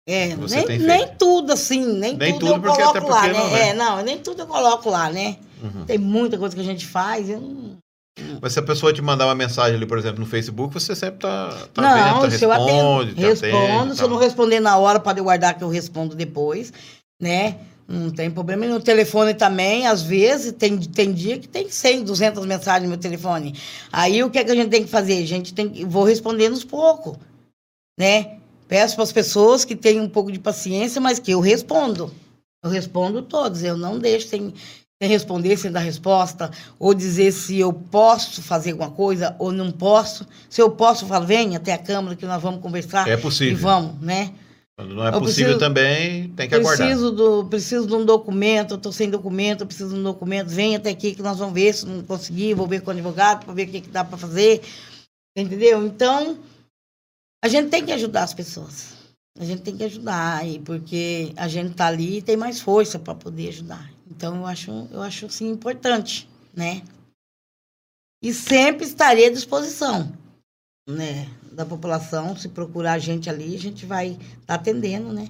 [0.06, 3.32] É, nem, nem tudo assim, nem, Nem tudo, tudo, eu porque coloco lá, né?
[3.32, 3.68] não é.
[3.68, 5.36] É, não, nem tudo eu coloco lá, né?
[5.62, 5.84] Uhum.
[5.84, 7.28] Tem muita coisa que a gente faz.
[7.28, 7.78] Eu não...
[8.40, 11.20] Mas se a pessoa te mandar uma mensagem ali, por exemplo, no Facebook, você sempre
[11.20, 13.56] tá, tá não, vendo, tá se eu responde, atendo, tá respondo.
[13.56, 14.14] atento, se eu tá.
[14.14, 16.72] não responder na hora, pode guardar que eu respondo depois,
[17.20, 17.56] né?
[17.88, 18.64] Não tem problema.
[18.64, 22.90] E no telefone também, às vezes, tem, tem dia que tem 100, 200 mensagens no
[22.90, 23.58] meu telefone.
[23.90, 25.22] Aí o que, é que a gente tem que fazer?
[25.22, 25.84] A gente tem que.
[25.84, 27.18] Vou respondendo uns pouco,
[27.98, 28.38] né?
[28.68, 32.10] Peço para as pessoas que tenham um pouco de paciência, mas que eu respondo.
[32.64, 34.28] Eu respondo todos, eu não deixo.
[34.28, 34.54] Tem,
[35.08, 40.26] responder, sem dar resposta, ou dizer se eu posso fazer alguma coisa ou não posso.
[40.48, 43.08] Se eu posso, falo, vem até a Câmara que nós vamos conversar.
[43.08, 43.52] É possível.
[43.52, 44.32] E vamos, né?
[44.76, 47.12] Quando não é eu possível preciso, também, tem que preciso aguardar.
[47.12, 50.74] Do, preciso de um documento, eu estou sem documento, eu preciso de um documento, vem
[50.74, 53.52] até aqui que nós vamos ver, se não conseguir, vou ver com o advogado para
[53.52, 54.62] ver o que, que dá para fazer.
[55.36, 55.86] Entendeu?
[55.86, 56.38] Então,
[57.44, 58.92] a gente tem que ajudar as pessoas.
[59.38, 63.14] A gente tem que ajudar, porque a gente está ali e tem mais força para
[63.14, 63.90] poder ajudar.
[64.14, 66.82] Então, eu acho, eu acho assim, importante, né?
[68.22, 70.12] E sempre estarei à disposição,
[70.88, 71.28] né?
[71.50, 75.28] Da população, se procurar a gente ali, a gente vai estar tá atendendo, né?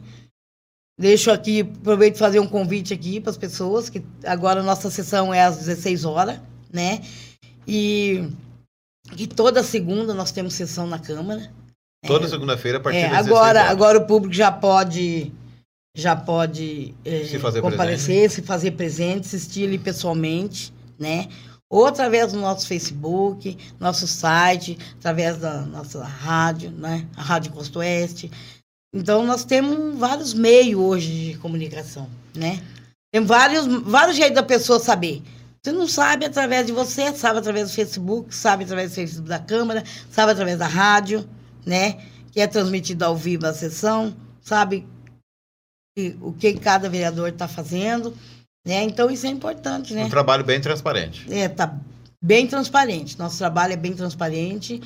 [0.99, 5.33] Deixo aqui, aproveito fazer um convite aqui para as pessoas, que agora a nossa sessão
[5.33, 6.41] é às 16 horas,
[6.73, 7.01] né?
[7.67, 8.29] E
[9.17, 11.51] que toda segunda nós temos sessão na Câmara.
[12.05, 13.71] Toda é, segunda-feira a partir é, das agora, horas.
[13.71, 15.33] Agora o público já pode
[15.95, 18.35] já pode se fazer comparecer, presente.
[18.35, 21.29] se fazer presente, assistir ele pessoalmente, né?
[21.71, 27.07] Ou através do nosso Facebook, nosso site, através da nossa rádio, né?
[27.17, 28.31] A Rádio Costa Oeste.
[28.95, 32.63] Então, nós temos vários meios hoje de comunicação, né?
[33.11, 35.23] Tem vários, vários jeitos da pessoa saber.
[35.63, 39.39] Você não sabe através de você, sabe através do Facebook, sabe através do Facebook da
[39.39, 41.29] Câmara, sabe através da rádio,
[41.65, 41.99] né?
[42.33, 44.87] Que é transmitido ao vivo a sessão, sabe
[46.21, 48.15] o que cada vereador está fazendo,
[48.67, 48.83] né?
[48.85, 50.05] Então isso é importante, né?
[50.05, 51.27] Um trabalho bem transparente.
[51.31, 51.79] É, tá
[52.23, 53.19] bem transparente.
[53.19, 54.83] Nosso trabalho é bem transparente, está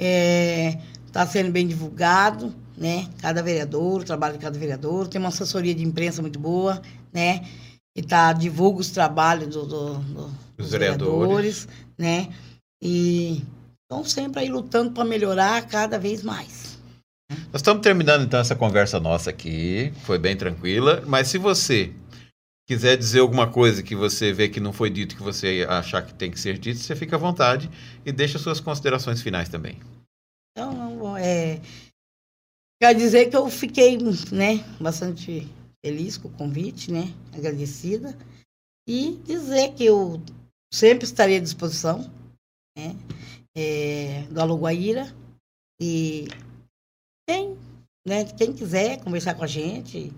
[0.00, 0.80] é,
[1.12, 3.08] tá sendo bem divulgado, né?
[3.20, 6.80] Cada vereador, o trabalho de cada vereador, tem uma assessoria de imprensa muito boa,
[7.12, 7.46] né?
[7.94, 12.28] E tá divulga os trabalhos do, do, do, dos vereadores, vereadores, né?
[12.82, 13.42] E
[13.82, 16.69] estão sempre aí lutando para melhorar cada vez mais.
[17.52, 21.94] Nós estamos terminando então essa conversa nossa aqui, foi bem tranquila, mas se você
[22.66, 26.12] quiser dizer alguma coisa que você vê que não foi dito, que você achar que
[26.14, 27.70] tem que ser dito, você fica à vontade
[28.04, 29.78] e deixa suas considerações finais também.
[30.52, 31.60] Então, é,
[32.82, 33.96] quer dizer que eu fiquei,
[34.32, 35.48] né, bastante
[35.84, 38.16] feliz com o convite, né, agradecida.
[38.88, 40.20] E dizer que eu
[40.72, 42.10] sempre estarei à disposição,
[42.76, 42.96] né,
[43.56, 45.12] é, do Aluguaíra
[45.80, 46.28] e
[47.30, 47.56] quem,
[48.04, 50.12] né, quem quiser conversar com a gente,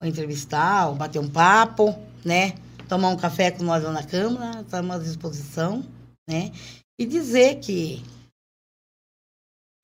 [0.00, 1.90] ou entrevistar, ou bater um papo,
[2.24, 2.52] né?
[2.88, 5.82] Tomar um café com nós lá na Câmara, estamos à disposição,
[6.28, 6.50] né?
[6.98, 8.02] E dizer que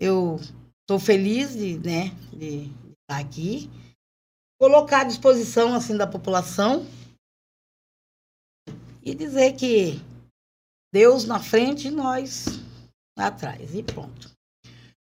[0.01, 0.41] eu
[0.81, 2.71] estou feliz de, né, de
[3.03, 3.71] estar aqui,
[4.59, 6.87] colocar à disposição assim da população
[9.03, 10.01] e dizer que
[10.93, 12.47] Deus na frente e nós
[13.17, 14.33] atrás e pronto.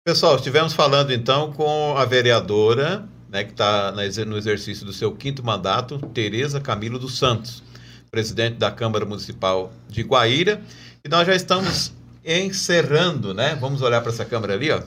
[0.06, 5.42] Pessoal, estivemos falando então com a vereadora, né, que está no exercício do seu quinto
[5.42, 7.62] mandato, Tereza Camilo dos Santos,
[8.10, 10.60] presidente da Câmara Municipal de Guaíra.
[11.02, 11.90] E nós já estamos
[12.22, 13.56] encerrando, né?
[13.58, 14.82] Vamos olhar para essa câmera ali, ó.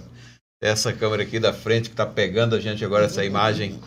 [0.62, 3.80] Essa câmera aqui da frente que está pegando a gente agora, essa imagem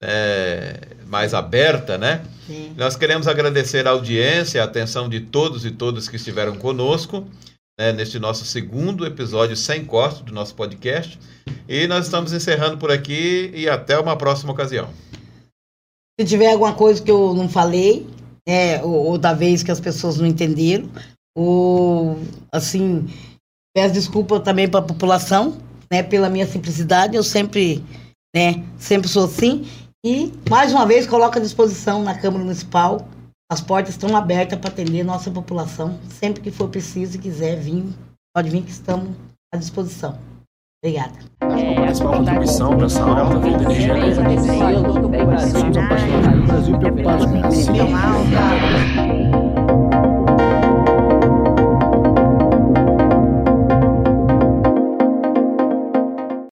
[0.00, 0.78] é,
[1.08, 2.24] mais aberta, né?
[2.46, 2.74] Sim.
[2.76, 7.28] Nós queremos agradecer a audiência, a atenção de todos e todas que estiveram conosco
[7.78, 11.18] né, neste nosso segundo episódio sem corte do nosso podcast.
[11.68, 14.88] E nós estamos encerrando por aqui e até uma próxima ocasião.
[16.18, 18.06] Se tiver alguma coisa que eu não falei,
[18.48, 20.88] é, ou, ou da vez que as pessoas não entenderam,
[21.36, 22.18] ou
[22.50, 23.06] assim,
[23.74, 25.58] peço desculpa também para a população,
[25.92, 27.84] né, pela minha simplicidade, eu sempre,
[28.34, 29.68] né, sempre sou assim.
[30.04, 33.06] E mais uma vez coloco à disposição na Câmara Municipal
[33.50, 35.98] as portas estão abertas para atender nossa população.
[36.08, 37.84] Sempre que for preciso e quiser vir,
[38.34, 39.10] pode vir que estamos
[39.52, 40.18] à disposição.
[40.84, 41.14] Obrigada.
[41.42, 45.40] É, a contribuição para essa alta veio da energia elétrica.
[45.48, 47.38] Somos apaixonados pelo Brasil, preocupados com
[49.02, 49.05] o